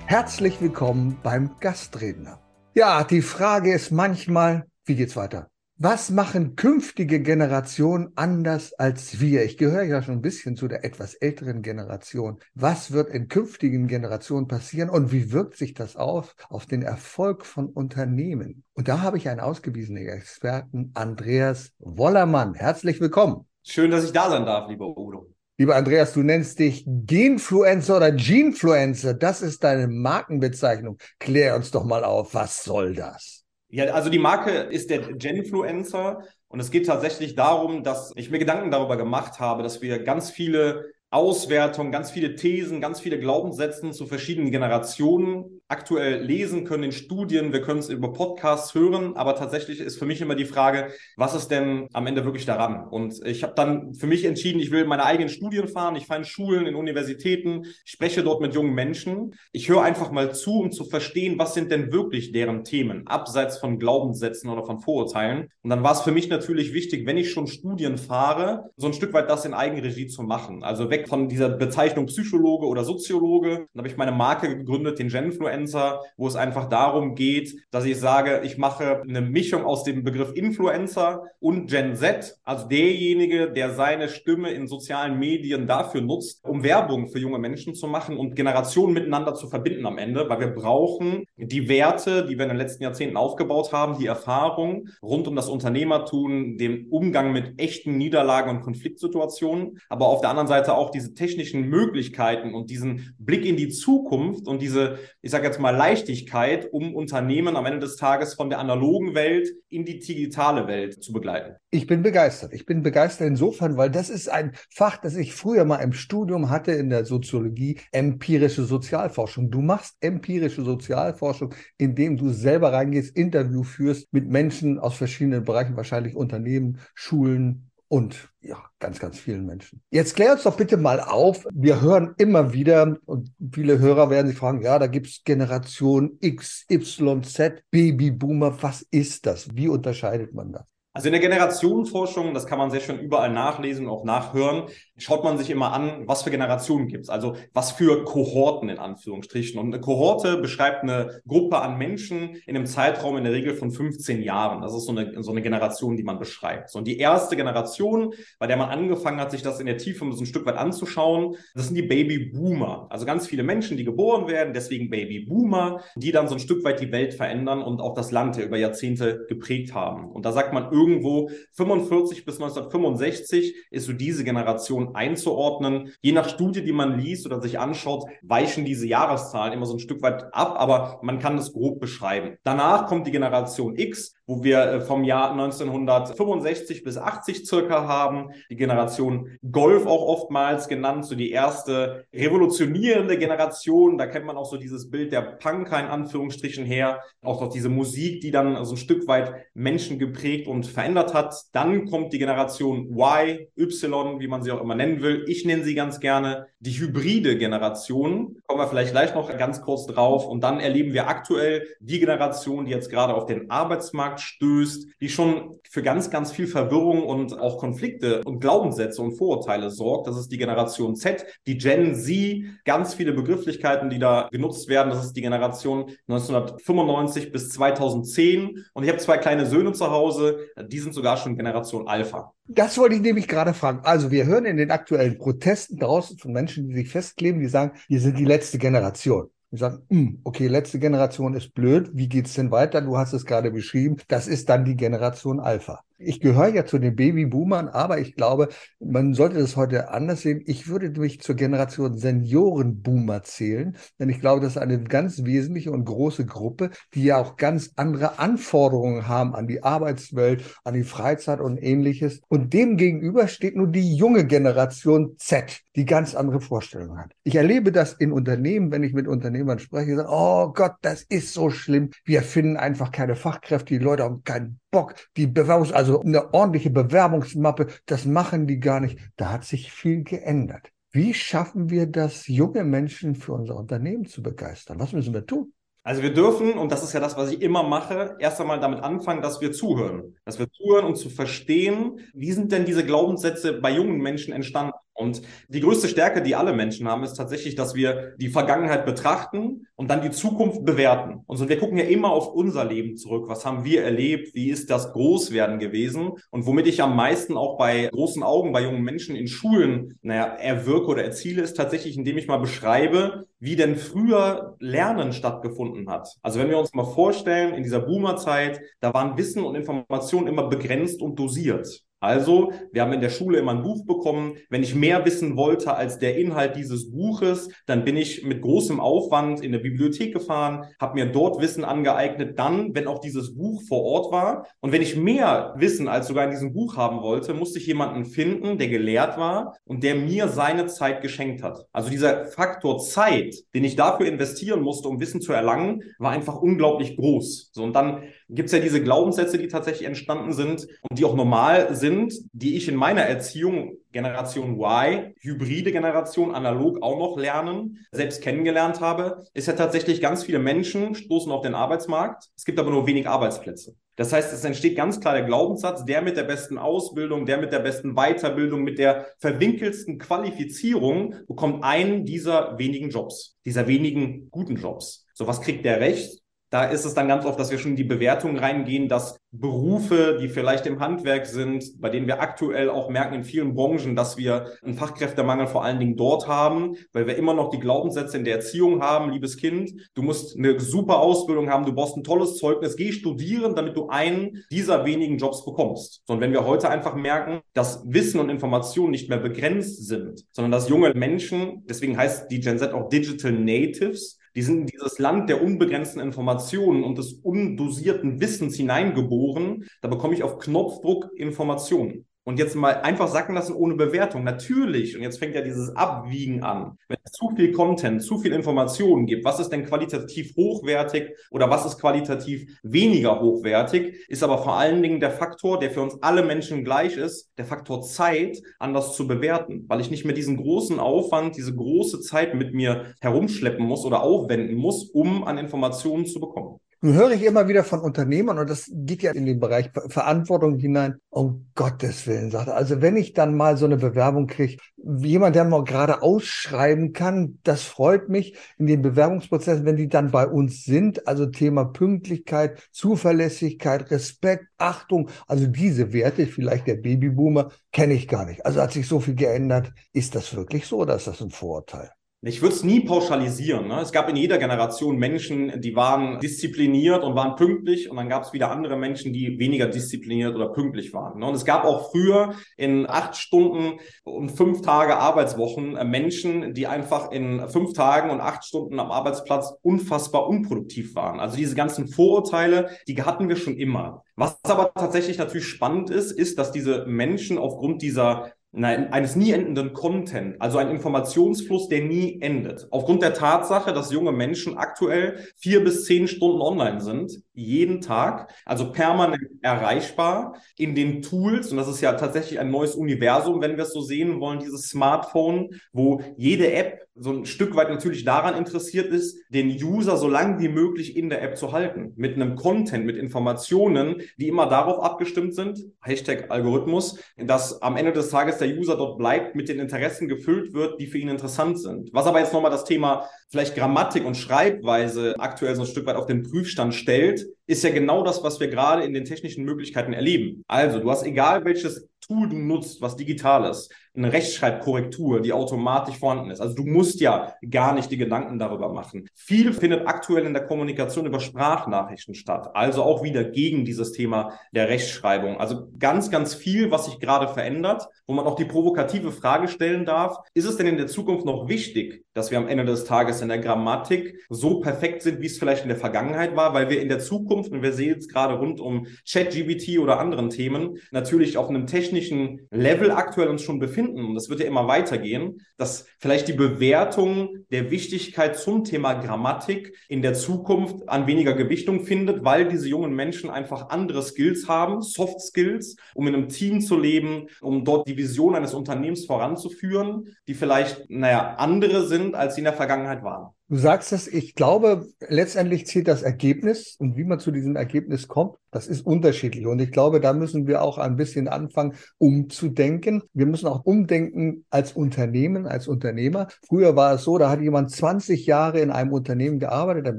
Herzlich 0.07 0.61
willkommen 0.61 1.19
beim 1.23 1.51
Gastredner. 1.61 2.41
Ja, 2.75 3.05
die 3.05 3.23
Frage 3.23 3.73
ist 3.73 3.93
manchmal, 3.93 4.67
wie 4.85 4.97
geht's 4.97 5.17
weiter? 5.17 5.50
Was 5.83 6.11
machen 6.11 6.57
künftige 6.57 7.23
Generationen 7.23 8.13
anders 8.15 8.75
als 8.75 9.19
wir? 9.19 9.47
Ich 9.47 9.57
gehöre 9.57 9.85
ja 9.85 10.03
schon 10.03 10.17
ein 10.17 10.21
bisschen 10.21 10.55
zu 10.55 10.69
der 10.69 10.85
etwas 10.85 11.15
älteren 11.15 11.63
Generation. 11.63 12.39
Was 12.53 12.93
wird 12.93 13.09
in 13.09 13.29
künftigen 13.29 13.87
Generationen 13.87 14.47
passieren 14.47 14.91
und 14.91 15.11
wie 15.11 15.33
wirkt 15.33 15.57
sich 15.57 15.73
das 15.73 15.97
auf 15.97 16.37
auf 16.51 16.67
den 16.67 16.83
Erfolg 16.83 17.47
von 17.47 17.71
Unternehmen? 17.71 18.63
Und 18.75 18.89
da 18.89 19.01
habe 19.01 19.17
ich 19.17 19.31
einen 19.31 19.41
ausgewiesenen 19.41 20.07
Experten, 20.07 20.91
Andreas 20.93 21.73
Wollermann. 21.79 22.53
Herzlich 22.53 23.01
willkommen. 23.01 23.47
Schön, 23.63 23.91
dass 23.91 24.05
ich 24.05 24.13
da 24.13 24.29
sein 24.29 24.45
darf, 24.45 24.69
lieber 24.69 24.95
Udo. 24.95 25.33
Lieber 25.57 25.77
Andreas, 25.77 26.13
du 26.13 26.23
nennst 26.23 26.59
dich 26.59 26.85
Genfluencer 26.87 27.97
oder 27.97 28.13
Genfluencer. 28.13 29.15
Das 29.15 29.41
ist 29.41 29.65
deine 29.65 29.89
Markenbezeichnung. 29.89 30.99
Klär 31.19 31.57
uns 31.57 31.71
doch 31.71 31.85
mal 31.85 32.05
auf, 32.05 32.35
was 32.35 32.65
soll 32.65 32.93
das? 32.93 33.40
Ja, 33.71 33.87
also 33.95 34.11
die 34.11 34.19
Marke 34.19 34.51
ist 34.51 34.91
der 34.91 34.99
Genfluencer 35.15 36.25
und 36.49 36.59
es 36.59 36.71
geht 36.73 36.87
tatsächlich 36.87 37.37
darum, 37.37 37.85
dass 37.85 38.13
ich 38.17 38.31
mir 38.31 38.41
Gedanken 38.41 38.71
darüber 38.73 38.97
gemacht 38.97 39.39
habe, 39.39 39.63
dass 39.63 39.81
wir 39.81 40.03
ganz 40.03 40.31
viele 40.31 40.93
Auswertungen, 41.11 41.93
ganz 41.93 42.11
viele 42.11 42.35
Thesen, 42.35 42.81
ganz 42.81 43.01
viele 43.01 43.19
Glaubenssätze 43.21 43.91
zu 43.93 44.07
verschiedenen 44.07 44.51
Generationen 44.51 45.60
aktuell 45.71 46.23
lesen 46.23 46.65
können 46.65 46.85
in 46.85 46.93
Studien. 46.93 47.53
Wir 47.53 47.63
können 47.63 47.81
es 47.81 47.89
über 47.89 48.13
Podcasts 48.13 48.75
hören, 48.75 49.17
aber 49.17 49.35
tatsächlich 49.35 49.81
ist 49.81 49.99
für 49.99 50.07
mich 50.07 50.21
immer 50.21 50.37
die 50.37 50.45
Frage, 50.45 50.93
was 51.17 51.35
ist 51.35 51.49
denn 51.49 51.89
am 51.93 52.07
Ende 52.07 52.25
wirklich 52.25 52.47
daran? 52.47 52.87
Und 52.89 53.21
ich 53.27 53.43
habe 53.43 53.55
dann 53.57 53.95
für 53.95 54.07
mich 54.07 54.25
entschieden, 54.25 54.61
ich 54.61 54.71
will 54.71 54.85
meine 54.85 55.05
eigenen 55.05 55.29
Studien 55.29 55.67
fahren. 55.67 55.97
Ich 55.97 56.07
fahre 56.07 56.21
in 56.21 56.25
Schulen, 56.25 56.67
in 56.67 56.77
Universitäten, 56.77 57.67
spreche 57.85 58.23
dort 58.23 58.41
mit 58.41 58.55
jungen 58.55 58.75
Menschen. 58.75 59.35
Ich 59.51 59.69
höre 59.69 59.83
einfach 59.83 60.13
mal 60.13 60.33
zu, 60.33 60.61
um 60.61 60.71
zu 60.71 60.85
verstehen, 60.85 61.39
was 61.39 61.55
sind 61.55 61.73
denn 61.73 61.93
wirklich 61.93 62.31
deren 62.31 62.63
Themen, 62.63 63.07
abseits 63.09 63.59
von 63.59 63.81
Glaubenssätzen 63.81 64.49
oder 64.49 64.65
von 64.65 64.79
Vorurteilen. 64.79 65.49
Und 65.63 65.71
dann 65.71 65.83
war 65.83 65.93
es 65.93 66.03
für 66.03 66.13
mich 66.13 66.29
natürlich 66.29 66.73
wichtig, 66.73 67.05
wenn 67.07 67.17
ich 67.17 67.33
schon 67.33 67.49
Studien 67.49 67.99
fahre, 67.99 68.71
so 68.77 68.87
ein 68.87 68.93
Stück 68.93 69.13
weit 69.13 69.29
das 69.29 69.45
in 69.45 69.55
Eigenregie 69.55 70.07
zu 70.07 70.23
machen. 70.23 70.63
Also 70.63 70.89
weg 70.89 71.01
weg 71.01 71.09
von 71.09 71.29
dieser 71.29 71.49
Bezeichnung 71.49 72.07
Psychologe 72.07 72.67
oder 72.67 72.85
Soziologe. 72.85 73.67
Dann 73.73 73.79
habe 73.79 73.89
ich 73.89 73.97
meine 73.97 74.13
Marke 74.13 74.57
gegründet, 74.57 74.99
den 74.99 75.09
Genfluencer, 75.09 75.51
wo 75.67 76.27
es 76.27 76.37
einfach 76.37 76.69
darum 76.69 77.15
geht, 77.15 77.55
dass 77.71 77.85
ich 77.85 77.99
sage, 77.99 78.43
ich 78.45 78.59
mache 78.59 79.03
eine 79.03 79.21
Mischung 79.21 79.65
aus 79.65 79.85
dem 79.85 80.05
Begriff 80.05 80.33
Influencer 80.35 81.25
und 81.39 81.71
Gen 81.71 81.97
Z, 81.97 82.39
also 82.45 82.69
derjenige, 82.69 83.51
der 83.51 83.75
seine 83.75 84.09
Stimme 84.09 84.51
in 84.51 84.67
sozialen 84.67 85.19
Medien 85.19 85.67
dafür 85.67 86.01
nutzt, 86.01 86.45
um 86.45 86.63
Werbung 86.63 87.09
für 87.09 87.19
junge 87.19 87.39
Menschen 87.39 87.75
zu 87.75 87.87
machen 87.87 88.17
und 88.17 88.37
Generationen 88.37 88.95
miteinander 88.95 89.35
zu 89.35 89.49
verbinden 89.49 89.87
am 89.87 89.99
Ende, 89.99 90.29
weil 90.29 90.41
wir 90.41 90.55
brauchen 90.55 91.25
die 91.37 91.69
Werte, 91.69 92.27
die 92.27 92.37
wir 92.37 92.45
in 92.45 92.51
den 92.51 92.59
letzten 92.59 92.83
Jahrzehnten 92.83 93.17
aufgebaut 93.17 93.73
haben, 93.73 93.99
die 93.99 94.07
Erfahrung 94.07 94.89
rund 95.03 95.29
um 95.29 95.37
das 95.37 95.49
Unternehmertum, 95.49 96.57
den 96.59 96.89
Umgang 96.89 97.33
mit 97.33 97.61
echten 97.61 97.97
Niederlagen 97.99 98.51
und 98.51 98.63
Konfliktsituationen, 98.63 99.81
aber 99.89 100.09
auf 100.09 100.21
der 100.21 100.31
anderen 100.31 100.49
Seite 100.49 100.75
auch 100.75 100.91
diese 100.91 101.15
technischen 101.15 101.69
Möglichkeiten 101.69 102.55
und 102.55 102.71
diesen 102.71 103.15
Blick 103.19 103.45
in 103.45 103.57
die 103.57 103.69
Zukunft 103.69 104.47
und 104.49 104.63
diese, 104.63 104.99
ich 105.23 105.31
sage 105.31 105.50
jetzt 105.51 105.61
mal, 105.61 105.75
Leichtigkeit, 105.75 106.69
um 106.73 106.95
Unternehmen 106.95 107.57
am 107.57 107.67
Ende 107.67 107.81
des 107.81 107.97
Tages 107.97 108.35
von 108.35 108.51
der 108.51 108.61
analogen 108.61 109.15
Welt 109.15 109.49
in 109.69 109.85
die 109.85 109.99
digitale 109.99 110.67
Welt 110.67 111.03
zu 111.03 111.13
begleiten. 111.13 111.57
Ich 111.71 111.87
bin 111.87 112.03
begeistert. 112.03 112.53
Ich 112.53 112.67
bin 112.67 112.83
begeistert 112.83 113.27
insofern, 113.27 113.77
weil 113.77 113.91
das 113.91 114.11
ist 114.11 114.29
ein 114.29 114.53
Fach, 114.71 114.97
das 114.99 115.17
ich 115.17 115.35
früher 115.35 115.65
mal 115.65 115.77
im 115.77 115.93
Studium 115.93 116.51
hatte 116.51 116.73
in 116.73 116.89
der 116.89 117.05
Soziologie, 117.05 117.79
empirische 117.93 118.65
Sozialforschung. 118.65 119.51
Du 119.51 119.61
machst 119.61 119.97
empirische 120.01 120.63
Sozialforschung, 120.63 121.55
indem 121.79 122.17
du 122.17 122.31
selber 122.31 122.73
reingehst, 122.73 123.17
Interview 123.17 123.65
führst 123.65 124.13
mit 124.13 124.29
Menschen 124.29 124.79
aus 124.79 124.97
verschiedenen 124.97 125.45
Bereichen, 125.45 125.77
wahrscheinlich 125.77 126.15
Unternehmen, 126.15 126.79
Schulen, 126.95 127.70
und 127.91 128.31
ja, 128.41 128.57
ganz, 128.79 129.01
ganz 129.01 129.19
vielen 129.19 129.47
Menschen. 129.47 129.83
Jetzt 129.91 130.15
klär 130.15 130.33
uns 130.33 130.45
doch 130.45 130.57
bitte 130.57 130.77
mal 130.77 131.01
auf. 131.01 131.45
Wir 131.53 131.81
hören 131.81 132.15
immer 132.19 132.53
wieder 132.53 132.97
und 133.05 133.33
viele 133.53 133.81
Hörer 133.81 134.11
werden 134.11 134.29
sich 134.29 134.39
fragen, 134.39 134.63
ja, 134.63 134.79
da 134.79 134.87
gibt's 134.87 135.25
Generation 135.25 136.17
X, 136.21 136.67
Y, 136.71 137.25
Z, 137.25 137.65
Babyboomer. 137.73 138.63
Was 138.63 138.83
ist 138.93 139.27
das? 139.27 139.57
Wie 139.57 139.67
unterscheidet 139.67 140.33
man 140.33 140.53
das? 140.53 140.69
Also 140.93 141.07
in 141.07 141.13
der 141.13 141.21
Generationenforschung, 141.21 142.35
das 142.35 142.49
kann 142.49 142.59
man 142.59 142.73
sehr 142.73 142.81
schön 142.81 142.99
überall 142.99 143.31
nachlesen 143.31 143.87
und 143.87 143.93
auch 143.93 144.05
nachhören, 144.05 144.65
schaut 144.97 145.23
man 145.23 145.39
sich 145.39 145.49
immer 145.49 145.73
an, 145.73 146.09
was 146.09 146.25
für 146.25 146.33
Generationen 146.33 146.89
gibt 146.89 147.05
es, 147.05 147.11
also 147.11 147.37
was 147.53 147.71
für 147.71 148.03
Kohorten 148.03 148.69
in 148.69 148.79
Anführungsstrichen. 148.79 149.61
Und 149.61 149.73
eine 149.73 149.81
Kohorte 149.81 150.39
beschreibt 150.39 150.83
eine 150.83 151.21
Gruppe 151.29 151.61
an 151.61 151.79
Menschen 151.79 152.35
in 152.45 152.57
einem 152.57 152.67
Zeitraum 152.67 153.17
in 153.17 153.23
der 153.23 153.33
Regel 153.33 153.55
von 153.55 153.71
15 153.71 154.21
Jahren. 154.21 154.63
Das 154.63 154.75
ist 154.75 154.85
so 154.85 154.91
eine, 154.91 155.23
so 155.23 155.31
eine 155.31 155.43
Generation, 155.43 155.97
die 155.97 156.03
man 156.03 156.19
beschreibt. 156.19 156.71
So, 156.71 156.81
und 156.81 156.89
die 156.89 156.99
erste 156.99 157.37
Generation, 157.37 158.13
bei 158.41 158.49
der 158.49 158.57
man 158.57 158.71
angefangen 158.71 159.21
hat, 159.21 159.31
sich 159.31 159.43
das 159.43 159.61
in 159.61 159.67
der 159.67 159.79
Tiefe 159.79 160.05
ein 160.05 160.27
Stück 160.27 160.45
weit 160.45 160.57
anzuschauen, 160.57 161.37
das 161.55 161.67
sind 161.67 161.77
die 161.77 161.83
Babyboomer. 161.83 162.89
Also 162.91 163.07
ganz 163.07 163.29
viele 163.29 163.45
Menschen, 163.45 163.77
die 163.77 163.85
geboren 163.85 164.27
werden, 164.27 164.55
deswegen 164.55 164.91
Babyboomer, 164.91 165.83
die 165.95 166.11
dann 166.11 166.27
so 166.27 166.35
ein 166.35 166.41
Stück 166.41 166.65
weit 166.65 166.81
die 166.81 166.91
Welt 166.91 167.15
verändern 167.15 167.63
und 167.63 167.81
auch 167.81 167.95
das 167.95 168.11
Land 168.11 168.39
über 168.39 168.57
Jahrzehnte 168.57 169.25
geprägt 169.29 169.73
haben. 169.73 170.11
Und 170.11 170.25
da 170.25 170.33
sagt 170.33 170.53
man 170.53 170.80
irgendwo 170.81 171.31
45 171.53 172.25
bis 172.25 172.41
1965 172.41 173.55
ist 173.71 173.87
so 173.87 173.93
diese 173.93 174.25
Generation 174.25 174.95
einzuordnen. 174.95 175.93
Je 176.01 176.13
nach 176.13 176.29
Studie, 176.29 176.65
die 176.65 176.73
man 176.73 176.99
liest 176.99 177.27
oder 177.27 177.41
sich 177.41 177.59
anschaut, 177.59 178.05
weichen 178.23 178.65
diese 178.65 178.87
Jahreszahlen 178.87 179.53
immer 179.53 179.67
so 179.67 179.75
ein 179.75 179.81
Stück 179.81 180.03
weit 180.03 180.33
ab, 180.33 180.55
aber 180.59 181.01
man 181.03 181.19
kann 181.19 181.37
das 181.37 181.53
grob 181.53 181.81
beschreiben. 181.81 182.37
Danach 182.45 182.87
kommt 182.87 183.07
die 183.07 183.13
Generation 183.13 183.77
X, 183.77 184.15
wo 184.31 184.45
wir 184.45 184.61
äh, 184.61 184.81
vom 184.81 185.03
Jahr 185.03 185.33
1965 185.33 186.85
bis 186.85 186.97
80 186.97 187.47
circa 187.47 187.89
haben. 187.89 188.31
Die 188.49 188.55
Generation 188.55 189.39
Golf 189.51 189.87
auch 189.87 190.07
oftmals 190.07 190.69
genannt, 190.69 191.05
so 191.05 191.17
die 191.17 191.33
erste 191.33 192.05
revolutionierende 192.15 193.19
Generation. 193.19 193.99
Da 193.99 194.07
kennt 194.07 194.27
man 194.27 194.37
auch 194.37 194.49
so 194.49 194.57
dieses 194.57 194.89
Bild 194.89 195.11
der 195.11 195.23
Punker 195.23 195.81
in 195.81 195.87
Anführungsstrichen 195.87 196.65
her. 196.65 197.01
Auch 197.23 197.41
noch 197.41 197.51
diese 197.51 197.69
Musik, 197.69 198.21
die 198.21 198.31
dann 198.31 198.65
so 198.65 198.75
ein 198.75 198.79
Stück 198.79 199.09
weit 199.09 199.35
Menschen 199.53 199.99
geprägt 199.99 200.47
und 200.47 200.65
verändert 200.65 201.13
hat. 201.13 201.35
Dann 201.53 201.87
kommt 201.87 202.13
die 202.13 202.19
Generation 202.19 202.97
Y, 202.97 203.49
Y, 203.57 204.21
wie 204.21 204.29
man 204.29 204.45
sie 204.45 204.53
auch 204.53 204.61
immer 204.61 204.77
nennen 204.77 205.03
will. 205.03 205.25
Ich 205.27 205.45
nenne 205.45 205.65
sie 205.65 205.75
ganz 205.75 205.99
gerne 205.99 206.47
die 206.61 206.79
hybride 206.79 207.37
Generation. 207.37 208.37
Kommen 208.47 208.61
wir 208.61 208.69
vielleicht 208.69 208.93
gleich 208.93 209.13
noch 209.15 209.37
ganz 209.37 209.61
kurz 209.61 209.87
drauf. 209.87 210.27
Und 210.27 210.43
dann 210.45 210.61
erleben 210.61 210.93
wir 210.93 211.09
aktuell 211.09 211.67
die 211.81 211.99
Generation, 211.99 212.67
die 212.67 212.71
jetzt 212.71 212.91
gerade 212.91 213.15
auf 213.15 213.27
den 213.27 213.51
Arbeitsmarkt 213.51 214.20
stößt, 214.21 214.89
die 215.01 215.09
schon 215.09 215.59
für 215.69 215.83
ganz, 215.83 216.11
ganz 216.11 216.33
viel 216.33 216.47
Verwirrung 216.47 217.05
und 217.05 217.39
auch 217.39 217.59
Konflikte 217.59 218.23
und 218.25 218.41
Glaubenssätze 218.41 219.03
und 219.03 219.17
Vorurteile 219.17 219.71
sorgt. 219.71 220.07
Das 220.07 220.17
ist 220.17 220.29
die 220.29 220.39
Generation 220.39 220.97
Z, 220.97 221.25
die 221.47 221.59
Gen 221.59 221.95
Z, 221.95 222.43
ganz 222.65 222.95
viele 222.95 223.13
Begrifflichkeiten, 223.13 223.91
die 223.91 223.99
da 223.99 224.29
genutzt 224.31 224.69
werden. 224.69 224.91
Das 224.91 225.05
ist 225.05 225.13
die 225.13 225.23
Generation 225.23 225.91
1995 226.09 227.33
bis 227.33 227.51
2010. 227.51 228.65
Und 228.73 228.83
ich 228.83 228.89
habe 228.89 228.99
zwei 228.99 229.19
kleine 229.19 229.47
Söhne 229.47 229.73
zu 229.73 229.91
Hause, 229.91 230.47
die 230.61 230.79
sind 230.79 230.95
sogar 230.95 231.17
schon 231.17 231.37
Generation 231.37 231.89
Alpha. 231.89 232.33
Das 232.47 232.79
wollte 232.79 232.97
ich 232.97 233.01
nämlich 233.01 233.29
gerade 233.29 233.55
fragen. 233.55 233.81
Also 233.85 234.11
wir 234.11 234.27
hören 234.27 234.45
in 234.45 234.57
den 234.57 234.71
aktuellen 234.71 235.19
Protesten 235.19 235.79
draußen 235.79 236.19
von 236.19 236.33
Menschen, 236.33 236.69
die 236.69 236.75
sich 236.75 236.89
festkleben, 236.89 237.41
die 237.41 237.47
sagen, 237.47 237.79
wir 237.89 238.01
sind 238.01 238.19
die 238.19 238.25
letzte 238.25 238.59
Generation. 238.59 239.31
Die 239.53 239.57
sagen, 239.59 239.83
hm, 239.89 240.21
okay, 240.25 240.47
letzte 240.49 240.79
Generation 240.79 241.35
ist 241.35 241.55
blöd, 241.55 241.91
wie 241.95 242.09
geht's 242.09 242.35
denn 242.35 242.51
weiter? 242.51 242.81
Du 242.81 242.97
hast 242.97 243.13
es 243.13 243.25
gerade 243.27 243.51
beschrieben, 243.51 243.97
das 244.09 244.27
ist 244.29 244.49
dann 244.49 244.65
die 244.65 244.77
Generation 244.77 245.41
Alpha. 245.41 245.83
Ich 246.03 246.21
gehöre 246.21 246.49
ja 246.49 246.65
zu 246.65 246.79
den 246.79 246.97
Babyboomern, 246.97 247.69
aber 247.69 247.99
ich 247.99 248.15
glaube, 248.15 248.49
man 248.79 249.13
sollte 249.13 249.39
das 249.39 249.57
heute 249.57 249.91
anders 249.91 250.23
sehen. 250.23 250.43
Ich 250.47 250.67
würde 250.67 250.99
mich 250.99 251.21
zur 251.21 251.35
Generation 251.35 251.99
Seniorenboomer 251.99 253.23
zählen, 253.23 253.77
denn 253.99 254.09
ich 254.09 254.19
glaube, 254.21 254.41
das 254.41 254.57
ist 254.57 254.63
eine 254.63 254.83
ganz 254.83 255.25
wesentliche 255.25 255.73
und 255.73 255.85
große 255.85 256.25
Gruppe, 256.25 256.71
die 256.95 257.05
ja 257.05 257.19
auch 257.19 257.37
ganz 257.37 257.73
andere 257.77 258.19
Anforderungen 258.19 259.09
haben 259.09 259.35
an 259.35 259.47
die 259.47 259.63
Arbeitswelt, 259.63 260.43
an 260.65 260.73
die 260.73 260.85
Freizeit 260.85 261.41
und 261.41 261.59
ähnliches. 261.59 262.23
Und 262.29 262.55
dem 262.55 262.79
gegenüber 262.79 263.29
steht 263.29 263.57
nur 263.57 263.69
die 263.69 263.95
junge 263.95 264.25
Generation 264.25 265.17
Z, 265.19 265.61
die 265.77 265.85
ganz 265.85 266.15
andere 266.15 266.41
Vorstellungen 266.41 266.99
hat. 266.99 267.13
Ich 267.25 267.35
erlebe 267.35 267.73
das 267.73 267.93
in 267.93 268.13
Unternehmen, 268.13 268.73
wenn 268.73 268.85
ich 268.85 268.95
mit 268.95 269.07
Unternehmern 269.07 269.59
spreche, 269.59 269.97
sagen, 269.97 270.09
oh 270.11 270.51
Gott, 270.55 270.77
das 270.81 271.03
ist 271.03 271.35
so 271.35 271.51
schlimm. 271.51 271.91
Wir 272.05 272.23
finden 272.23 272.57
einfach 272.57 272.91
keine 272.91 273.17
Fachkräfte, 273.17 273.75
die 273.75 273.85
Leute 273.85 274.05
haben 274.05 274.25
keinen 274.25 274.61
Bock, 274.71 274.95
die 275.17 275.27
Bewerbungs, 275.27 275.73
also 275.73 276.01
eine 276.01 276.33
ordentliche 276.33 276.71
Bewerbungsmappe, 276.71 277.69
das 277.87 278.05
machen 278.05 278.47
die 278.47 278.61
gar 278.61 278.81
nicht. 278.81 278.99
Da 279.17 279.31
hat 279.31 279.45
sich 279.45 279.73
viel 279.73 280.05
geändert. 280.05 280.71
Wie 280.93 281.15
schaffen 281.15 281.71
wir 281.71 281.87
das, 281.87 282.27
junge 282.27 282.65
Menschen 282.65 283.15
für 283.15 283.33
unser 283.33 283.57
Unternehmen 283.57 284.07
zu 284.07 284.23
begeistern? 284.23 284.81
Was 284.81 284.93
müssen 284.93 285.15
wir 285.15 285.27
tun? 285.27 285.53
Also 285.83 286.03
wir 286.03 286.13
dürfen, 286.13 286.53
und 286.55 286.71
das 286.71 286.83
ist 286.83 286.93
ja 286.93 287.01
das, 287.01 287.17
was 287.17 287.33
ich 287.33 287.41
immer 287.41 287.63
mache, 287.63 288.17
erst 288.19 288.41
einmal 288.41 288.61
damit 288.61 288.81
anfangen, 288.81 289.23
dass 289.23 289.41
wir 289.41 289.51
zuhören. 289.51 290.17
Dass 290.25 290.39
wir 290.39 290.51
zuhören 290.51 290.85
und 290.85 290.97
zu 290.97 291.09
verstehen, 291.09 292.01
wie 292.13 292.33
sind 292.33 292.53
denn 292.53 292.67
diese 292.67 292.85
Glaubenssätze 292.85 293.55
bei 293.55 293.71
jungen 293.71 293.99
Menschen 293.99 294.35
entstanden? 294.35 294.73
Und 294.95 295.23
die 295.49 295.61
größte 295.61 295.89
Stärke, 295.89 296.21
die 296.21 296.35
alle 296.35 296.53
Menschen 296.53 296.87
haben, 296.87 297.05
ist 297.05 297.15
tatsächlich, 297.15 297.55
dass 297.55 297.75
wir 297.75 298.15
die 298.19 298.29
Vergangenheit 298.29 298.85
betrachten 298.85 299.67
und 299.75 299.89
dann 299.89 300.03
die 300.03 300.11
Zukunft 300.11 300.65
bewerten. 300.65 301.23
Und 301.27 301.39
so, 301.39 301.49
wir 301.49 301.59
gucken 301.59 301.79
ja 301.79 301.85
immer 301.85 302.11
auf 302.11 302.29
unser 302.29 302.65
Leben 302.67 302.97
zurück. 302.97 303.29
Was 303.29 303.47
haben 303.47 303.65
wir 303.65 303.83
erlebt? 303.83 304.35
Wie 304.35 304.51
ist 304.51 304.69
das 304.69 304.93
Großwerden 304.93 305.59
gewesen? 305.59 306.13
Und 306.31 306.45
womit 306.45 306.67
ich 306.67 306.83
am 306.83 306.97
meisten 306.97 307.37
auch 307.37 307.57
bei 307.57 307.89
großen 307.91 308.23
Augen 308.23 308.53
bei 308.53 308.63
jungen 308.63 308.83
Menschen 308.83 309.17
in 309.17 309.27
Schulen, 309.27 309.99
naja, 310.03 310.25
erwirke 310.25 310.89
oder 310.89 311.05
erziele, 311.05 311.43
ist 311.43 311.57
tatsächlich, 311.57 311.97
indem 311.97 312.19
ich 312.19 312.27
mal 312.27 312.37
beschreibe, 312.39 313.27
wie 313.39 313.57
denn 313.57 313.77
früher 313.77 314.57
Lernen 314.61 315.13
stattgefunden 315.13 315.89
hat. 315.89 316.09
Also 316.23 316.39
wenn 316.41 316.51
wir 316.51 316.59
uns 316.59 316.75
mal 316.75 316.85
vorstellen, 316.85 317.55
in 317.55 317.63
dieser 317.63 317.81
Boomerzeit, 317.81 318.61
da 318.81 318.93
waren 318.93 319.17
Wissen 319.17 319.45
und 319.45 319.55
Information 319.55 320.27
immer 320.27 320.49
begrenzt 320.49 321.01
und 321.01 321.19
dosiert. 321.19 321.85
Also, 322.01 322.53
wir 322.73 322.81
haben 322.81 322.95
in 322.95 323.03
der 323.03 323.11
Schule 323.11 323.39
immer 323.39 323.53
ein 323.53 323.63
Buch 323.63 323.85
bekommen. 323.85 324.39
Wenn 324.49 324.63
ich 324.63 324.75
mehr 324.75 325.05
wissen 325.05 325.37
wollte 325.37 325.75
als 325.75 325.99
der 325.99 326.17
Inhalt 326.17 326.57
dieses 326.57 326.91
Buches, 326.91 327.51
dann 327.67 327.85
bin 327.85 327.99
ich 327.99 328.25
mit 328.25 328.41
großem 328.41 328.81
Aufwand 328.81 329.43
in 329.43 329.53
der 329.53 329.59
Bibliothek 329.59 330.15
gefahren, 330.15 330.65
habe 330.81 330.95
mir 330.95 331.07
dort 331.07 331.43
Wissen 331.43 331.63
angeeignet, 331.63 332.39
dann, 332.39 332.75
wenn 332.75 332.87
auch 332.87 333.01
dieses 333.01 333.37
Buch 333.37 333.61
vor 333.69 333.85
Ort 333.85 334.13
war. 334.13 334.47
Und 334.61 334.73
wenn 334.73 334.81
ich 334.81 334.97
mehr 334.97 335.55
Wissen 335.59 335.89
als 335.89 336.09
sogar 336.09 336.25
in 336.25 336.31
diesem 336.31 336.55
Buch 336.55 336.79
haben 336.79 337.03
wollte, 337.03 337.35
musste 337.35 337.59
ich 337.59 337.67
jemanden 337.67 338.07
finden, 338.07 338.57
der 338.57 338.69
gelehrt 338.69 339.19
war 339.19 339.57
und 339.65 339.85
der 339.85 339.95
mir 339.95 340.29
seine 340.29 340.67
Zeit 340.67 341.03
geschenkt 341.03 341.43
hat. 341.43 341.67
Also 341.71 341.91
dieser 341.91 342.25
Faktor 342.25 342.79
Zeit, 342.79 343.35
den 343.55 343.65
ich 343.65 343.77
dafür 343.77 344.07
investieren 344.07 344.63
musste, 344.63 344.89
um 344.89 345.01
Wissen 345.01 345.21
zu 345.21 345.35
erlangen, 345.35 345.83
war 345.99 346.13
einfach 346.13 346.41
unglaublich 346.41 346.97
groß. 346.97 347.51
So, 347.53 347.63
und 347.63 347.75
dann 347.75 348.05
gibt 348.31 348.47
es 348.47 348.53
ja 348.53 348.61
diese 348.61 348.83
Glaubenssätze, 348.83 349.39
die 349.39 349.49
tatsächlich 349.49 349.87
entstanden 349.87 350.33
sind 350.33 350.67
und 350.89 350.99
die 350.99 351.05
auch 351.05 351.15
normal 351.15 351.75
sind, 351.75 352.15
die 352.33 352.57
ich 352.57 352.69
in 352.69 352.77
meiner 352.77 353.03
Erziehung 353.03 353.77
Generation 353.93 354.55
Y, 354.61 355.15
hybride 355.21 355.73
Generation, 355.73 356.35
analog 356.35 356.83
auch 356.83 356.99
noch 356.99 357.19
lernen, 357.19 357.85
selbst 357.91 358.23
kennengelernt 358.23 358.81
habe, 358.81 359.25
ist 359.35 359.49
ja 359.49 359.55
tatsächlich 359.55 360.01
ganz 360.01 360.25
viele 360.25 360.39
Menschen 360.39 360.95
stoßen 360.95 361.33
auf 361.33 361.43
den 361.43 361.55
Arbeitsmarkt. 361.55 362.29
Es 362.37 362.45
gibt 362.45 362.59
aber 362.59 362.71
nur 362.71 362.87
wenig 362.87 363.09
Arbeitsplätze. 363.09 363.75
Das 363.97 364.13
heißt, 364.13 364.33
es 364.33 364.45
entsteht 364.45 364.77
ganz 364.77 365.01
klar 365.01 365.15
der 365.15 365.25
Glaubenssatz, 365.25 365.85
der 365.85 366.01
mit 366.01 366.17
der 366.17 366.23
besten 366.23 366.57
Ausbildung, 366.57 367.27
der 367.27 367.39
mit 367.39 367.53
der 367.53 367.59
besten 367.59 367.95
Weiterbildung, 367.97 368.63
mit 368.63 368.79
der 368.79 369.09
verwinkelsten 369.19 369.99
Qualifizierung 369.99 371.17
bekommt 371.27 371.65
einen 371.65 372.07
dieser 372.07 372.59
wenigen 372.59 372.89
Jobs, 372.89 373.37
dieser 373.45 373.67
wenigen 373.67 374.31
guten 374.31 374.57
Jobs. 374.57 375.05
So, 375.13 375.27
was 375.27 375.43
kriegt 375.43 375.67
der 375.67 375.81
recht? 375.81 376.23
Da 376.51 376.65
ist 376.65 376.85
es 376.85 376.95
dann 376.95 377.07
ganz 377.07 377.25
oft, 377.25 377.39
dass 377.39 377.51
wir 377.53 377.59
schon 377.59 377.73
in 377.73 377.77
die 377.77 377.85
Bewertung 377.85 378.37
reingehen, 378.37 378.89
dass 378.89 379.17
Berufe, 379.33 380.19
die 380.21 380.29
vielleicht 380.29 380.67
im 380.67 380.81
Handwerk 380.81 381.27
sind, 381.27 381.81
bei 381.81 381.89
denen 381.89 382.09
wir 382.09 382.21
aktuell 382.21 382.69
auch 382.69 382.89
merken 382.89 383.15
in 383.15 383.23
vielen 383.23 383.55
Branchen, 383.55 383.95
dass 383.95 384.17
wir 384.17 384.47
einen 384.65 384.75
Fachkräftemangel 384.75 385.47
vor 385.47 385.65
allen 385.65 385.79
Dingen 385.79 385.97
dort 385.97 386.27
haben, 386.27 386.77
weil 386.93 387.07
wir 387.07 387.17
immer 387.17 387.35
noch 387.35 387.51
die 387.51 387.61
Glaubenssätze 387.61 388.17
in 388.17 388.25
der 388.25 388.35
Erziehung 388.35 388.83
haben, 388.83 389.13
liebes 389.13 389.37
Kind, 389.37 389.73
du 389.95 390.03
musst 390.03 390.37
eine 390.37 390.59
super 390.59 390.99
Ausbildung 390.99 391.49
haben, 391.49 391.65
du 391.65 391.73
brauchst 391.73 391.97
ein 391.97 392.03
tolles 392.03 392.39
Zeugnis, 392.39 392.75
geh 392.75 392.91
studieren, 392.91 393.55
damit 393.55 393.77
du 393.77 393.89
einen 393.89 394.45
dieser 394.51 394.85
wenigen 394.85 395.19
Jobs 395.19 395.45
bekommst. 395.45 396.03
Und 396.09 396.21
wenn 396.21 396.33
wir 396.33 396.45
heute 396.45 396.69
einfach 396.69 396.97
merken, 396.97 397.41
dass 397.55 397.85
Wissen 397.87 398.19
und 398.19 398.29
Informationen 398.29 398.91
nicht 398.91 399.09
mehr 399.09 399.19
begrenzt 399.19 399.87
sind, 399.87 400.25
sondern 400.33 400.51
dass 400.51 400.69
junge 400.69 400.93
Menschen, 400.95 401.65
deswegen 401.69 401.97
heißt 401.97 402.29
die 402.33 402.41
Gen 402.41 402.59
Z 402.59 402.73
auch 402.73 402.89
Digital 402.89 403.33
Natives, 403.33 404.20
die 404.35 404.43
sind 404.43 404.61
in 404.61 404.67
dieses 404.67 404.99
Land 404.99 405.29
der 405.29 405.43
unbegrenzten 405.43 406.01
Informationen 406.01 406.85
und 406.85 406.99
des 406.99 407.15
undosierten 407.15 408.21
Wissens 408.21 408.57
hineingeboren. 408.57 409.67
Da 409.81 409.89
bekomme 409.89 410.15
ich 410.15 410.23
auf 410.23 410.39
Knopfdruck 410.39 411.11
Informationen. 411.17 412.07
Und 412.31 412.39
jetzt 412.39 412.55
mal 412.55 412.77
einfach 412.83 413.09
sacken 413.09 413.35
lassen 413.35 413.57
ohne 413.57 413.75
Bewertung. 413.75 414.23
Natürlich. 414.23 414.97
Und 414.97 415.03
jetzt 415.03 415.19
fängt 415.19 415.35
ja 415.35 415.41
dieses 415.41 415.75
Abwiegen 415.75 416.45
an. 416.45 416.79
Wenn 416.87 416.99
es 417.03 417.11
zu 417.11 417.29
viel 417.35 417.51
Content, 417.51 418.05
zu 418.05 418.19
viel 418.19 418.33
Informationen 418.33 419.07
gibt, 419.07 419.25
was 419.25 419.41
ist 419.41 419.49
denn 419.49 419.65
qualitativ 419.65 420.37
hochwertig 420.37 421.11
oder 421.33 421.51
was 421.51 421.67
ist 421.67 421.81
qualitativ 421.81 422.61
weniger 422.63 423.21
hochwertig, 423.21 423.97
ist 424.07 424.23
aber 424.23 424.39
vor 424.39 424.55
allen 424.55 424.81
Dingen 424.81 425.01
der 425.01 425.11
Faktor, 425.11 425.59
der 425.59 425.73
für 425.73 425.81
uns 425.81 426.01
alle 426.03 426.23
Menschen 426.23 426.63
gleich 426.63 426.97
ist, 426.97 427.33
der 427.37 427.47
Faktor 427.47 427.83
Zeit 427.83 428.41
anders 428.61 428.95
zu 428.95 429.09
bewerten. 429.09 429.65
Weil 429.67 429.81
ich 429.81 429.91
nicht 429.91 430.05
mehr 430.05 430.15
diesen 430.15 430.37
großen 430.37 430.79
Aufwand, 430.79 431.37
diese 431.37 431.57
große 431.57 432.01
Zeit 432.01 432.37
mit 432.37 432.55
mir 432.55 432.95
herumschleppen 433.01 433.67
muss 433.67 433.85
oder 433.85 434.05
aufwenden 434.05 434.55
muss, 434.55 434.85
um 434.85 435.25
an 435.25 435.37
Informationen 435.37 436.07
zu 436.07 436.21
bekommen. 436.21 436.60
Nun 436.83 436.95
höre 436.95 437.11
ich 437.11 437.23
immer 437.25 437.47
wieder 437.47 437.63
von 437.63 437.81
Unternehmern, 437.81 438.39
und 438.39 438.49
das 438.49 438.71
geht 438.73 439.03
ja 439.03 439.13
in 439.13 439.27
den 439.27 439.39
Bereich 439.39 439.69
Verantwortung 439.89 440.59
hinein, 440.59 440.99
um 441.11 441.51
Gottes 441.55 442.07
Willen, 442.07 442.31
sagt 442.31 442.49
er. 442.49 442.57
Also 442.57 442.81
wenn 442.81 442.97
ich 442.97 443.13
dann 443.13 443.37
mal 443.37 443.59
so 443.59 443.67
eine 443.67 443.77
Bewerbung 443.77 444.27
kriege, 444.27 444.57
jemand, 444.79 445.37
der 445.37 445.45
mal 445.45 445.63
gerade 445.65 446.01
ausschreiben 446.01 446.95
kann, 446.95 447.39
das 447.43 447.65
freut 447.65 448.09
mich 448.09 448.35
in 448.57 448.67
den 448.67 448.81
Bewerbungsprozessen, 448.81 449.67
wenn 449.67 449.77
die 449.77 449.89
dann 449.91 450.11
bei 450.11 450.27
uns 450.27 450.65
sind. 450.65 451.07
Also 451.07 451.27
Thema 451.27 451.67
Pünktlichkeit, 451.67 452.67
Zuverlässigkeit, 452.73 453.91
Respekt, 453.91 454.47
Achtung, 454.57 455.11
also 455.27 455.47
diese 455.47 455.93
Werte, 455.93 456.27
vielleicht 456.27 456.67
der 456.67 456.77
Babyboomer, 456.77 457.51
kenne 457.73 457.93
ich 457.93 458.09
gar 458.09 458.25
nicht. 458.25 458.47
Also 458.47 458.63
hat 458.63 458.73
sich 458.73 458.89
so 458.89 459.01
viel 459.01 459.17
geändert. 459.17 459.71
Ist 459.93 460.15
das 460.15 460.35
wirklich 460.35 460.67
so 460.67 460.79
oder 460.79 460.97
ist 460.97 461.07
das 461.07 461.21
ein 461.21 461.31
Vorurteil? 461.31 461.91
Ich 462.23 462.43
würde 462.43 462.55
es 462.55 462.63
nie 462.63 462.81
pauschalisieren. 462.81 463.69
Ne? 463.69 463.81
Es 463.81 463.93
gab 463.93 464.11
in 464.11 464.17
jeder 464.17 464.37
Generation 464.37 464.99
Menschen, 464.99 465.59
die 465.63 465.75
waren 465.75 466.21
diszipliniert 466.21 467.03
und 467.03 467.15
waren 467.15 467.35
pünktlich 467.35 467.91
und 467.91 467.97
dann 467.97 468.11
gab 468.11 468.25
es 468.25 468.35
wieder 468.35 468.51
andere 468.51 468.77
Menschen, 468.77 469.15
die 469.15 469.39
weniger 469.39 469.67
diszipliniert 469.69 470.35
oder 470.35 470.53
pünktlich 470.53 470.93
waren. 470.93 471.21
Ne? 471.21 471.27
Und 471.27 471.35
es 471.35 471.47
gab 471.47 471.65
auch 471.65 471.91
früher 471.91 472.35
in 472.59 472.87
acht 472.87 473.17
Stunden 473.17 473.81
und 474.05 474.29
fünf 474.33 474.61
Tage 474.61 474.99
Arbeitswochen 474.99 475.77
äh, 475.79 475.85
Menschen, 475.87 476.53
die 476.53 476.67
einfach 476.67 477.11
in 477.11 477.49
fünf 477.49 477.73
Tagen 477.73 478.11
und 478.11 478.21
acht 478.21 478.45
Stunden 478.45 478.79
am 478.81 478.91
Arbeitsplatz 478.91 479.55
unfassbar 479.63 480.29
unproduktiv 480.29 480.95
waren. 480.95 481.21
Also 481.21 481.39
diese 481.39 481.55
ganzen 481.55 481.89
Vorurteile, 481.89 482.69
die 482.87 483.03
hatten 483.03 483.31
wir 483.31 483.37
schon 483.37 483.57
immer. 483.57 484.03
Was 484.17 484.39
aber 484.45 484.75
tatsächlich 484.75 485.17
natürlich 485.17 485.47
spannend 485.47 485.89
ist, 485.89 486.13
ist, 486.13 486.39
dass 486.39 486.53
diese 486.53 486.85
Menschen 486.85 487.39
aufgrund 487.39 487.81
dieser 487.81 488.33
Nein, 488.53 488.93
eines 488.93 489.15
nie 489.15 489.31
endenden 489.31 489.73
Content, 489.75 490.43
also 490.43 490.59
ein 490.59 490.71
Informationsfluss, 490.71 491.69
der 491.69 491.83
nie 491.83 492.21
endet. 492.21 492.67
Aufgrund 492.73 493.01
der 493.01 493.15
Tatsache, 493.15 493.73
dass 493.73 493.93
junge 493.93 494.11
Menschen 494.11 494.59
aktuell 494.59 495.25
vier 495.37 495.63
bis 495.63 495.85
zehn 495.85 496.09
Stunden 496.09 496.41
online 496.41 496.81
sind, 496.81 497.23
jeden 497.33 497.81
Tag, 497.81 498.35
also 498.45 498.73
permanent 498.73 499.23
erreichbar 499.41 500.37
in 500.57 500.75
den 500.75 501.01
Tools, 501.01 501.53
und 501.53 501.59
das 501.59 501.69
ist 501.69 501.81
ja 501.81 501.93
tatsächlich 501.93 502.41
ein 502.41 502.51
neues 502.51 502.75
Universum, 502.75 503.41
wenn 503.41 503.57
wir 503.57 503.65
es 503.65 503.73
so 503.73 503.83
sehen 503.83 504.19
wollen, 504.19 504.41
dieses 504.41 504.69
Smartphone, 504.69 505.51
wo 505.73 506.03
jede 506.17 506.53
App 506.53 506.81
so 506.97 507.13
ein 507.13 507.25
Stück 507.25 507.57
weit 507.57 507.71
natürlich 507.71 508.05
daran 508.05 508.37
interessiert 508.37 508.89
ist, 508.89 509.17
den 509.31 509.49
User 509.51 509.97
so 509.97 510.09
lange 510.09 510.39
wie 510.41 510.49
möglich 510.49 510.97
in 510.97 511.09
der 511.09 511.23
App 511.23 511.39
zu 511.39 511.53
halten, 511.53 511.95
mit 511.97 512.17
einem 512.17 512.35
Content, 512.37 512.85
mit 512.85 512.97
Informationen, 512.97 514.03
die 514.19 514.29
immer 514.29 514.47
darauf 514.47 514.83
abgestimmt 514.83 515.35
sind, 515.35 515.61
Hashtag 515.81 516.31
Algorithmus, 516.31 516.99
dass 517.17 517.63
am 517.63 517.77
Ende 517.77 517.93
des 517.93 518.11
Tages 518.11 518.40
der 518.41 518.57
User 518.57 518.77
dort 518.77 518.99
bleibt, 518.99 519.35
mit 519.37 519.49
den 519.49 519.61
Interessen 519.61 520.09
gefüllt 520.09 520.53
wird, 520.53 520.81
die 520.81 520.87
für 520.87 520.99
ihn 520.99 521.09
interessant 521.09 521.59
sind. 521.61 521.93
Was 521.93 522.07
aber 522.07 522.21
jetzt 522.21 522.33
nochmal 522.33 522.51
das 522.51 522.65
Thema 522.65 523.09
vielleicht 523.31 523.55
Grammatik 523.55 524.05
und 524.05 524.17
Schreibweise 524.17 525.15
aktuell 525.19 525.55
so 525.55 525.63
ein 525.63 525.69
Stück 525.69 525.87
weit 525.87 525.97
auf 525.97 526.07
den 526.07 526.23
Prüfstand 526.23 526.75
stellt, 526.75 527.27
ist 527.47 527.65
ja 527.65 527.71
genau 527.71 528.03
das, 528.03 528.23
was 528.23 528.41
wir 528.41 528.49
gerade 528.49 528.85
in 528.85 528.93
den 528.93 529.05
technischen 529.05 529.45
Möglichkeiten 529.45 529.93
erleben. 529.93 530.45
Also, 530.47 530.81
du 530.81 530.91
hast 530.91 531.05
egal 531.05 531.45
welches 531.45 531.89
Tool 532.01 532.29
du 532.29 532.37
nutzt, 532.37 532.81
was 532.81 532.97
digital 532.97 533.49
ist, 533.49 533.73
eine 533.95 534.13
Rechtschreibkorrektur, 534.13 535.21
die 535.21 535.33
automatisch 535.33 535.97
vorhanden 535.97 536.31
ist. 536.31 536.41
Also 536.41 536.55
du 536.55 536.65
musst 536.65 537.01
ja 537.01 537.35
gar 537.49 537.75
nicht 537.75 537.91
die 537.91 537.99
Gedanken 537.99 538.39
darüber 538.39 538.73
machen. 538.73 539.09
Viel 539.15 539.53
findet 539.53 539.87
aktuell 539.87 540.27
in 540.27 540.33
der 540.33 540.47
Kommunikation 540.47 541.07
über 541.07 541.21
Sprachnachrichten 541.21 542.15
statt, 542.15 542.51
also 542.55 542.83
auch 542.83 543.03
wieder 543.03 543.25
gegen 543.25 543.65
dieses 543.65 543.93
Thema 543.93 544.39
der 544.53 544.69
Rechtschreibung. 544.69 545.39
Also 545.39 545.69
ganz, 545.79 546.11
ganz 546.11 546.35
viel, 546.35 546.71
was 546.71 546.87
sich 546.87 546.99
gerade 546.99 547.29
verändert, 547.29 547.87
wo 548.07 548.15
man 548.15 548.27
auch 548.27 548.37
die 548.37 548.45
provokative 548.45 549.13
Frage 549.13 549.49
stellen 549.49 549.85
darf, 549.85 550.19
ist 550.35 550.47
es 550.47 550.57
denn 550.57 550.67
in 550.67 550.77
der 550.77 550.87
Zukunft 550.87 551.27
noch 551.27 551.49
wichtig, 551.49 552.05
dass 552.13 552.31
wir 552.31 552.39
am 552.39 552.49
Ende 552.49 552.65
des 552.65 552.85
Tages 552.85 553.20
in 553.23 553.29
der 553.29 553.39
Grammatik 553.39 554.21
so 554.29 554.61
perfekt 554.61 555.03
sind, 555.03 555.21
wie 555.21 555.27
es 555.27 555.39
vielleicht 555.39 555.63
in 555.63 555.69
der 555.69 555.79
Vergangenheit 555.79 556.37
war, 556.37 556.55
weil 556.55 556.71
wir 556.71 556.81
in 556.81 556.89
der 556.89 557.01
Zukunft, 557.01 557.53
und 557.53 557.63
wir 557.63 557.73
sehen 557.73 557.99
es 557.99 558.09
gerade 558.09 558.35
rund 558.35 558.61
um 558.61 558.87
ChatGBT 559.11 559.79
oder 559.79 559.99
anderen 559.99 560.31
Themen, 560.31 560.79
natürlich 560.91 561.37
auf 561.37 561.49
einem 561.49 561.67
technischen 561.67 562.47
Level 562.51 562.91
aktuell 562.91 563.29
uns 563.29 563.43
schon 563.43 563.59
befinden, 563.59 563.81
finden, 563.81 564.05
und 564.05 564.15
das 564.15 564.29
wird 564.29 564.41
ja 564.41 564.47
immer 564.47 564.69
weitergehen, 564.69 565.41
dass 565.57 565.87
vielleicht 565.99 566.29
die 566.29 566.33
Bewertung 566.33 567.45
der 567.51 567.71
Wichtigkeit 567.71 568.37
zum 568.37 568.65
Thema 568.65 568.95
Grammatik 568.95 569.77
in 569.89 570.03
der 570.03 570.15
Zukunft 570.15 570.89
an 570.89 571.07
weniger 571.07 571.35
Gewichtung 571.35 571.85
findet, 571.85 572.25
weil 572.25 572.49
diese 572.49 572.69
jungen 572.69 572.95
Menschen 572.95 573.31
einfach 573.31 573.71
andere 573.71 574.03
Skills 574.03 574.49
haben, 574.49 574.83
Soft 574.83 575.21
Skills, 575.21 575.77
um 575.95 576.07
in 576.07 576.15
einem 576.15 576.29
Team 576.29 576.61
zu 576.61 576.79
leben, 576.79 577.29
um 577.41 577.65
dort 577.65 577.89
die 577.89 577.97
Vision 577.97 578.35
eines 578.35 578.55
Unternehmens 578.55 579.07
voranzuführen, 579.07 580.17
die 580.29 580.35
vielleicht, 580.35 580.89
naja, 580.91 581.35
andere 581.37 581.87
sind, 581.87 582.15
als 582.15 582.35
sie 582.35 582.41
in 582.41 582.45
der 582.45 582.53
Vergangenheit 582.53 583.03
waren. 583.03 583.10
Du 583.51 583.57
sagst 583.57 583.93
es, 583.93 584.07
ich 584.07 584.37
glaube, 584.37 584.87
letztendlich 585.09 585.67
zählt 585.67 585.89
das 585.89 586.03
Ergebnis 586.03 586.77
und 586.79 586.97
wie 586.97 587.03
man 587.03 587.19
zu 587.19 587.33
diesem 587.33 587.57
Ergebnis 587.57 588.07
kommt, 588.07 588.37
das 588.53 588.69
ist 588.69 588.87
unterschiedlich. 588.87 589.45
Und 589.45 589.61
ich 589.61 589.73
glaube, 589.73 589.99
da 589.99 590.13
müssen 590.13 590.47
wir 590.47 590.63
auch 590.63 590.79
ein 590.79 590.95
bisschen 590.95 591.27
anfangen, 591.27 591.75
umzudenken. 591.99 593.03
Wir 593.13 593.27
müssen 593.27 593.49
auch 593.49 593.65
umdenken 593.65 594.45
als 594.51 594.75
Unternehmen, 594.75 595.49
als 595.49 595.67
Unternehmer. 595.67 596.29
Früher 596.47 596.77
war 596.77 596.95
es 596.95 597.03
so, 597.03 597.19
da 597.19 597.29
hat 597.29 597.41
jemand 597.41 597.73
20 597.73 598.25
Jahre 598.25 598.61
in 598.61 598.71
einem 598.71 598.93
Unternehmen 598.93 599.41
gearbeitet, 599.41 599.89
dann 599.89 599.99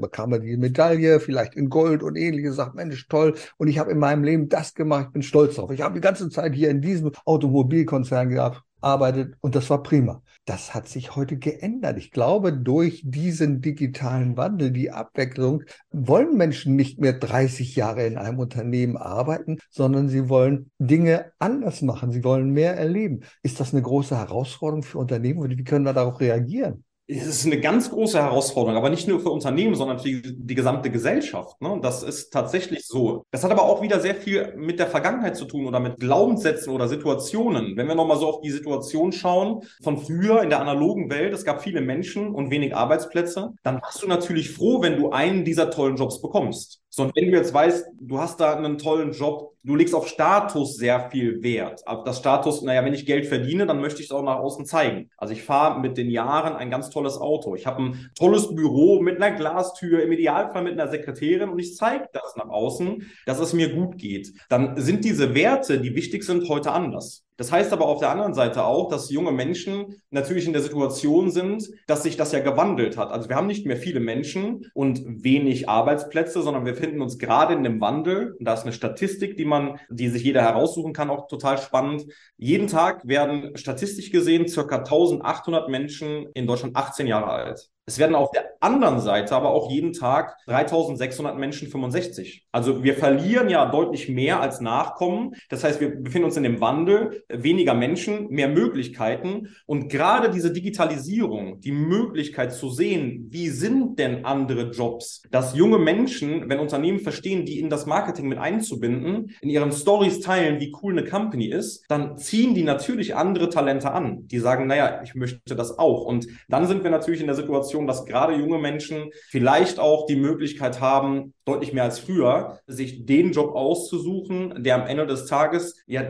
bekam 0.00 0.32
er 0.32 0.38
die 0.38 0.56
Medaille, 0.56 1.20
vielleicht 1.20 1.54
in 1.54 1.68
Gold 1.68 2.02
und 2.02 2.16
ähnliches, 2.16 2.56
sagt, 2.56 2.74
Mensch, 2.74 3.06
toll. 3.08 3.34
Und 3.58 3.68
ich 3.68 3.78
habe 3.78 3.90
in 3.90 3.98
meinem 3.98 4.24
Leben 4.24 4.48
das 4.48 4.72
gemacht, 4.72 5.08
ich 5.08 5.12
bin 5.12 5.22
stolz 5.22 5.56
drauf. 5.56 5.70
Ich 5.72 5.82
habe 5.82 5.94
die 5.94 6.00
ganze 6.00 6.30
Zeit 6.30 6.54
hier 6.54 6.70
in 6.70 6.80
diesem 6.80 7.12
Automobilkonzern 7.26 8.30
gehabt 8.30 8.62
arbeitet 8.82 9.34
und 9.40 9.54
das 9.54 9.70
war 9.70 9.82
prima. 9.82 10.22
Das 10.44 10.74
hat 10.74 10.88
sich 10.88 11.14
heute 11.14 11.38
geändert. 11.38 11.98
Ich 11.98 12.10
glaube, 12.10 12.52
durch 12.52 13.02
diesen 13.04 13.60
digitalen 13.60 14.36
Wandel, 14.36 14.72
die 14.72 14.90
Abwechslung, 14.90 15.62
wollen 15.92 16.36
Menschen 16.36 16.74
nicht 16.74 16.98
mehr 16.98 17.12
30 17.12 17.76
Jahre 17.76 18.04
in 18.06 18.18
einem 18.18 18.40
Unternehmen 18.40 18.96
arbeiten, 18.96 19.58
sondern 19.70 20.08
sie 20.08 20.28
wollen 20.28 20.72
Dinge 20.78 21.30
anders 21.38 21.80
machen. 21.82 22.10
Sie 22.10 22.24
wollen 22.24 22.50
mehr 22.50 22.76
erleben. 22.76 23.20
Ist 23.44 23.60
das 23.60 23.72
eine 23.72 23.82
große 23.82 24.16
Herausforderung 24.16 24.82
für 24.82 24.98
Unternehmen? 24.98 25.48
Wie 25.48 25.62
können 25.62 25.84
wir 25.84 25.92
darauf 25.92 26.18
reagieren? 26.18 26.84
Es 27.08 27.26
ist 27.26 27.46
eine 27.46 27.60
ganz 27.60 27.90
große 27.90 28.22
Herausforderung, 28.22 28.78
aber 28.78 28.90
nicht 28.90 29.08
nur 29.08 29.20
für 29.20 29.30
Unternehmen, 29.30 29.74
sondern 29.74 29.98
für 29.98 30.10
die, 30.10 30.54
gesamte 30.54 30.90
Gesellschaft. 30.90 31.60
Ne? 31.60 31.78
Das 31.82 32.02
ist 32.02 32.30
tatsächlich 32.30 32.86
so. 32.86 33.24
Das 33.30 33.42
hat 33.42 33.50
aber 33.50 33.62
auch 33.62 33.82
wieder 33.82 34.00
sehr 34.00 34.14
viel 34.14 34.54
mit 34.56 34.78
der 34.78 34.86
Vergangenheit 34.86 35.36
zu 35.36 35.46
tun 35.46 35.66
oder 35.66 35.80
mit 35.80 35.98
Glaubenssätzen 35.98 36.72
oder 36.72 36.88
Situationen. 36.88 37.76
Wenn 37.76 37.88
wir 37.88 37.94
nochmal 37.94 38.18
so 38.18 38.28
auf 38.28 38.40
die 38.40 38.50
Situation 38.50 39.12
schauen, 39.12 39.62
von 39.82 39.98
früher 39.98 40.42
in 40.42 40.50
der 40.50 40.60
analogen 40.60 41.10
Welt, 41.10 41.32
es 41.34 41.44
gab 41.44 41.62
viele 41.62 41.80
Menschen 41.80 42.34
und 42.34 42.50
wenig 42.50 42.76
Arbeitsplätze, 42.76 43.52
dann 43.62 43.80
warst 43.82 44.02
du 44.02 44.06
natürlich 44.06 44.50
froh, 44.50 44.82
wenn 44.82 44.96
du 44.96 45.10
einen 45.10 45.44
dieser 45.44 45.70
tollen 45.70 45.96
Jobs 45.96 46.20
bekommst. 46.20 46.82
So, 46.94 47.04
und 47.04 47.16
wenn 47.16 47.30
du 47.30 47.38
jetzt 47.38 47.54
weißt, 47.54 47.86
du 47.98 48.18
hast 48.18 48.38
da 48.38 48.54
einen 48.54 48.76
tollen 48.76 49.12
Job, 49.12 49.54
du 49.62 49.76
legst 49.76 49.94
auf 49.94 50.08
Status 50.08 50.76
sehr 50.76 51.08
viel 51.10 51.42
Wert. 51.42 51.80
Aber 51.86 52.04
das 52.04 52.18
Status, 52.18 52.60
naja, 52.60 52.84
wenn 52.84 52.92
ich 52.92 53.06
Geld 53.06 53.24
verdiene, 53.24 53.64
dann 53.64 53.80
möchte 53.80 54.00
ich 54.00 54.08
es 54.08 54.12
auch 54.12 54.22
nach 54.22 54.36
außen 54.36 54.66
zeigen. 54.66 55.08
Also 55.16 55.32
ich 55.32 55.42
fahre 55.42 55.80
mit 55.80 55.96
den 55.96 56.10
Jahren 56.10 56.54
ein 56.54 56.70
ganz 56.70 56.90
tolles 56.92 57.16
Auto. 57.16 57.54
Ich 57.54 57.66
habe 57.66 57.82
ein 57.82 58.10
tolles 58.14 58.54
Büro 58.54 59.00
mit 59.00 59.20
einer 59.20 59.36
Glastür, 59.36 60.02
im 60.02 60.12
Idealfall 60.12 60.62
mit 60.62 60.72
einer 60.72 60.90
Sekretärin 60.90 61.48
und 61.48 61.58
ich 61.58 61.76
zeige 61.76 62.08
das 62.12 62.36
nach 62.36 62.48
außen, 62.48 63.10
dass 63.26 63.38
es 63.38 63.52
mir 63.52 63.74
gut 63.74 63.98
geht. 63.98 64.32
Dann 64.48 64.80
sind 64.80 65.04
diese 65.04 65.34
Werte, 65.34 65.80
die 65.80 65.94
wichtig 65.94 66.24
sind, 66.24 66.48
heute 66.48 66.72
anders. 66.72 67.24
Das 67.42 67.50
heißt 67.50 67.72
aber 67.72 67.86
auf 67.86 67.98
der 67.98 68.10
anderen 68.10 68.34
Seite 68.34 68.64
auch, 68.64 68.88
dass 68.88 69.10
junge 69.10 69.32
Menschen 69.32 70.00
natürlich 70.10 70.46
in 70.46 70.52
der 70.52 70.62
Situation 70.62 71.28
sind, 71.32 71.68
dass 71.88 72.04
sich 72.04 72.16
das 72.16 72.30
ja 72.30 72.38
gewandelt 72.38 72.96
hat. 72.96 73.10
Also 73.10 73.28
wir 73.28 73.34
haben 73.34 73.48
nicht 73.48 73.66
mehr 73.66 73.76
viele 73.76 73.98
Menschen 73.98 74.70
und 74.74 75.02
wenig 75.24 75.68
Arbeitsplätze, 75.68 76.40
sondern 76.40 76.64
wir 76.64 76.74
befinden 76.74 77.02
uns 77.02 77.18
gerade 77.18 77.54
in 77.54 77.64
dem 77.64 77.80
Wandel. 77.80 78.36
Und 78.38 78.44
da 78.44 78.54
ist 78.54 78.62
eine 78.62 78.72
Statistik, 78.72 79.36
die 79.36 79.44
man, 79.44 79.80
die 79.90 80.08
sich 80.08 80.22
jeder 80.22 80.40
heraussuchen 80.40 80.92
kann, 80.92 81.10
auch 81.10 81.26
total 81.26 81.58
spannend. 81.58 82.04
Jeden 82.36 82.68
Tag 82.68 83.08
werden 83.08 83.56
statistisch 83.56 84.12
gesehen 84.12 84.46
circa 84.46 84.76
1800 84.76 85.68
Menschen 85.68 86.28
in 86.34 86.46
Deutschland 86.46 86.76
18 86.76 87.08
Jahre 87.08 87.30
alt. 87.32 87.71
Es 87.84 87.98
werden 87.98 88.14
auf 88.14 88.30
der 88.30 88.52
anderen 88.60 89.00
Seite 89.00 89.34
aber 89.34 89.50
auch 89.50 89.68
jeden 89.68 89.92
Tag 89.92 90.36
3600 90.46 91.36
Menschen 91.36 91.66
65. 91.66 92.46
Also 92.52 92.84
wir 92.84 92.94
verlieren 92.94 93.48
ja 93.48 93.68
deutlich 93.68 94.08
mehr 94.08 94.40
als 94.40 94.60
Nachkommen. 94.60 95.34
Das 95.48 95.64
heißt, 95.64 95.80
wir 95.80 96.00
befinden 96.00 96.26
uns 96.26 96.36
in 96.36 96.44
dem 96.44 96.60
Wandel, 96.60 97.24
weniger 97.28 97.74
Menschen, 97.74 98.28
mehr 98.28 98.48
Möglichkeiten. 98.48 99.48
Und 99.66 99.88
gerade 99.88 100.30
diese 100.30 100.52
Digitalisierung, 100.52 101.60
die 101.60 101.72
Möglichkeit 101.72 102.52
zu 102.52 102.70
sehen, 102.70 103.26
wie 103.30 103.48
sind 103.48 103.98
denn 103.98 104.24
andere 104.24 104.70
Jobs, 104.70 105.22
dass 105.32 105.56
junge 105.56 105.78
Menschen, 105.78 106.48
wenn 106.48 106.60
Unternehmen 106.60 107.00
verstehen, 107.00 107.44
die 107.44 107.58
in 107.58 107.68
das 107.68 107.86
Marketing 107.86 108.28
mit 108.28 108.38
einzubinden, 108.38 109.32
in 109.40 109.50
ihren 109.50 109.72
Stories 109.72 110.20
teilen, 110.20 110.60
wie 110.60 110.72
cool 110.82 110.96
eine 110.96 111.08
Company 111.08 111.46
ist, 111.46 111.84
dann 111.88 112.16
ziehen 112.16 112.54
die 112.54 112.62
natürlich 112.62 113.16
andere 113.16 113.48
Talente 113.48 113.90
an. 113.90 114.28
Die 114.28 114.38
sagen, 114.38 114.68
naja, 114.68 115.00
ich 115.02 115.16
möchte 115.16 115.56
das 115.56 115.80
auch. 115.80 116.04
Und 116.04 116.28
dann 116.48 116.68
sind 116.68 116.84
wir 116.84 116.90
natürlich 116.92 117.20
in 117.20 117.26
der 117.26 117.34
Situation, 117.34 117.71
Situation, 117.72 117.86
dass 117.86 118.04
gerade 118.04 118.34
junge 118.34 118.58
Menschen 118.58 119.10
vielleicht 119.28 119.78
auch 119.78 120.06
die 120.06 120.16
Möglichkeit 120.16 120.80
haben, 120.80 121.32
deutlich 121.44 121.72
mehr 121.72 121.84
als 121.84 121.98
früher, 121.98 122.58
sich 122.66 123.06
den 123.06 123.32
Job 123.32 123.54
auszusuchen, 123.54 124.62
der 124.62 124.76
am 124.76 124.86
Ende 124.86 125.06
des 125.06 125.26
Tages 125.26 125.82
ja 125.86 126.02